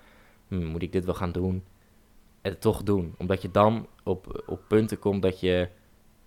"Hmm, 0.48 0.65
moet 0.65 0.82
ik 0.82 0.91
dit 0.91 1.06
wel 1.06 1.13
gaan 1.13 1.32
doen? 1.32 1.63
En 2.45 2.60
toch 2.60 2.84
doen. 2.84 3.15
Omdat 3.17 3.41
je 3.41 3.52
dan 3.52 3.88
op, 4.04 4.43
op 4.45 4.62
punten 4.67 5.00
komt 5.00 5.21
dat 5.21 5.39
je, 5.39 5.67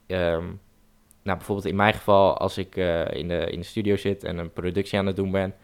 ehm, 0.06 0.44
nou 1.22 1.36
bijvoorbeeld 1.36 1.66
in 1.66 1.76
mijn 1.76 1.94
geval, 1.94 2.38
als 2.38 2.58
ik 2.58 2.76
eh, 2.76 3.10
in, 3.10 3.28
de, 3.28 3.50
in 3.50 3.58
de 3.58 3.66
studio 3.66 3.96
zit 3.96 4.24
en 4.24 4.38
een 4.38 4.52
productie 4.52 4.98
aan 4.98 5.06
het 5.06 5.16
doen 5.16 5.30
ben 5.30 5.54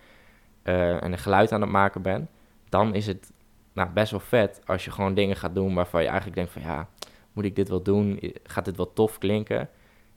eh, 0.62 1.02
en 1.02 1.12
een 1.12 1.18
geluid 1.18 1.52
aan 1.52 1.60
het 1.60 1.70
maken 1.70 2.02
ben, 2.02 2.28
dan 2.68 2.94
is 2.94 3.06
het 3.06 3.32
nou, 3.72 3.90
best 3.90 4.10
wel 4.10 4.20
vet 4.20 4.60
als 4.66 4.84
je 4.84 4.90
gewoon 4.90 5.14
dingen 5.14 5.36
gaat 5.36 5.54
doen 5.54 5.74
waarvan 5.74 6.00
je 6.02 6.08
eigenlijk 6.08 6.36
denkt 6.36 6.52
van 6.52 6.62
ja, 6.62 6.88
moet 7.32 7.44
ik 7.44 7.56
dit 7.56 7.68
wel 7.68 7.82
doen? 7.82 8.32
Gaat 8.42 8.64
dit 8.64 8.76
wel 8.76 8.92
tof 8.92 9.18
klinken? 9.18 9.68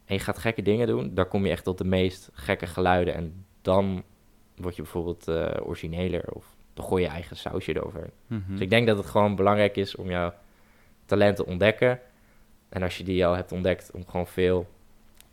En 0.08 0.15
je 0.15 0.20
gaat 0.20 0.38
gekke 0.38 0.62
dingen 0.62 0.88
doen, 0.88 1.13
daar 1.13 1.26
kom 1.26 1.46
je 1.46 1.52
echt 1.52 1.63
tot 1.63 1.78
de 1.78 1.86
meest 1.86 2.30
gekke 2.34 2.67
geluiden. 2.67 3.13
En 3.13 3.46
dan 3.62 4.04
word 4.56 4.76
je 4.76 4.82
bijvoorbeeld 4.82 5.28
eh, 5.28 5.67
origineler 5.67 6.24
of 6.34 6.56
dan 6.74 6.86
gooi 6.86 7.04
je 7.04 7.10
eigen 7.10 7.38
sausje 7.38 7.76
eroverheen. 7.76 8.12
Mhm. 8.28 8.52
Dus 8.52 8.60
ik 8.60 8.70
denk 8.70 8.88
dat 8.88 8.98
het 8.98 9.06
gewoon 9.06 9.36
belangrijk 9.36 9.76
is 9.76 9.96
om 9.96 10.10
jouw 10.10 10.34
talent 11.06 11.36
te 11.36 11.46
ontdekken. 11.46 12.00
En 12.70 12.84
als 12.84 12.98
je 12.98 13.04
die 13.04 13.26
al 13.26 13.36
hebt 13.36 13.52
ontdekt, 13.52 13.91
om 13.91 14.08
gewoon 14.08 14.28
veel 14.28 14.67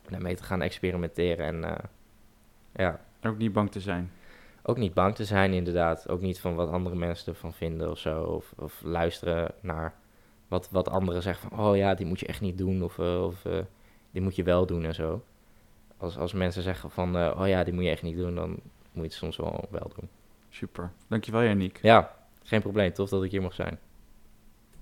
daarmee 0.08 0.34
te 0.34 0.42
gaan 0.42 0.62
experimenteren. 0.62 1.46
En 1.46 1.64
eh, 1.64 1.84
ja, 2.74 3.00
ook 3.22 3.38
niet 3.38 3.52
bang 3.52 3.70
te 3.70 3.80
zijn. 3.80 4.10
ook 4.62 4.76
niet 4.76 4.94
bang 4.94 5.14
te 5.14 5.24
zijn 5.24 5.52
inderdaad. 5.52 6.08
Ook 6.08 6.20
niet 6.20 6.40
van 6.40 6.54
wat 6.54 6.70
andere 6.70 6.96
mensen 6.96 7.32
ervan 7.32 7.52
vinden 7.52 7.90
of 7.90 7.98
zo. 7.98 8.22
Of, 8.22 8.52
of 8.56 8.82
luisteren 8.82 9.54
naar 9.60 9.94
wat, 10.48 10.68
wat 10.70 10.88
anderen 10.88 11.22
zeggen 11.22 11.48
van... 11.48 11.66
oh 11.66 11.76
ja, 11.76 11.94
die 11.94 12.06
moet 12.06 12.20
je 12.20 12.26
echt 12.26 12.40
niet 12.40 12.58
doen 12.58 12.82
of, 12.82 12.98
eh, 12.98 13.24
of 13.24 13.44
die 14.14 14.22
moet 14.22 14.36
je 14.36 14.42
wel 14.42 14.66
doen 14.66 14.84
en 14.84 14.94
zo. 14.94 15.24
Als, 15.96 16.16
als 16.16 16.32
mensen 16.32 16.62
zeggen 16.62 16.90
van... 16.90 17.16
eh, 17.16 17.40
oh 17.40 17.48
ja, 17.48 17.64
die 17.64 17.72
moet 17.74 17.84
je 17.84 17.90
echt 17.90 18.02
niet 18.02 18.16
doen, 18.16 18.34
dan 18.34 18.48
moet 18.50 18.60
je 18.92 19.02
het 19.02 19.12
soms 19.12 19.36
wel 19.36 19.64
wel 19.70 19.90
doen. 19.96 20.08
Super. 20.50 20.92
Dankjewel, 21.08 21.42
Janiek. 21.42 21.78
Ja, 21.82 22.14
geen 22.42 22.60
probleem. 22.60 22.92
Tof 22.92 23.08
dat 23.08 23.24
ik 23.24 23.30
hier 23.30 23.42
mag 23.42 23.54
zijn. 23.54 23.78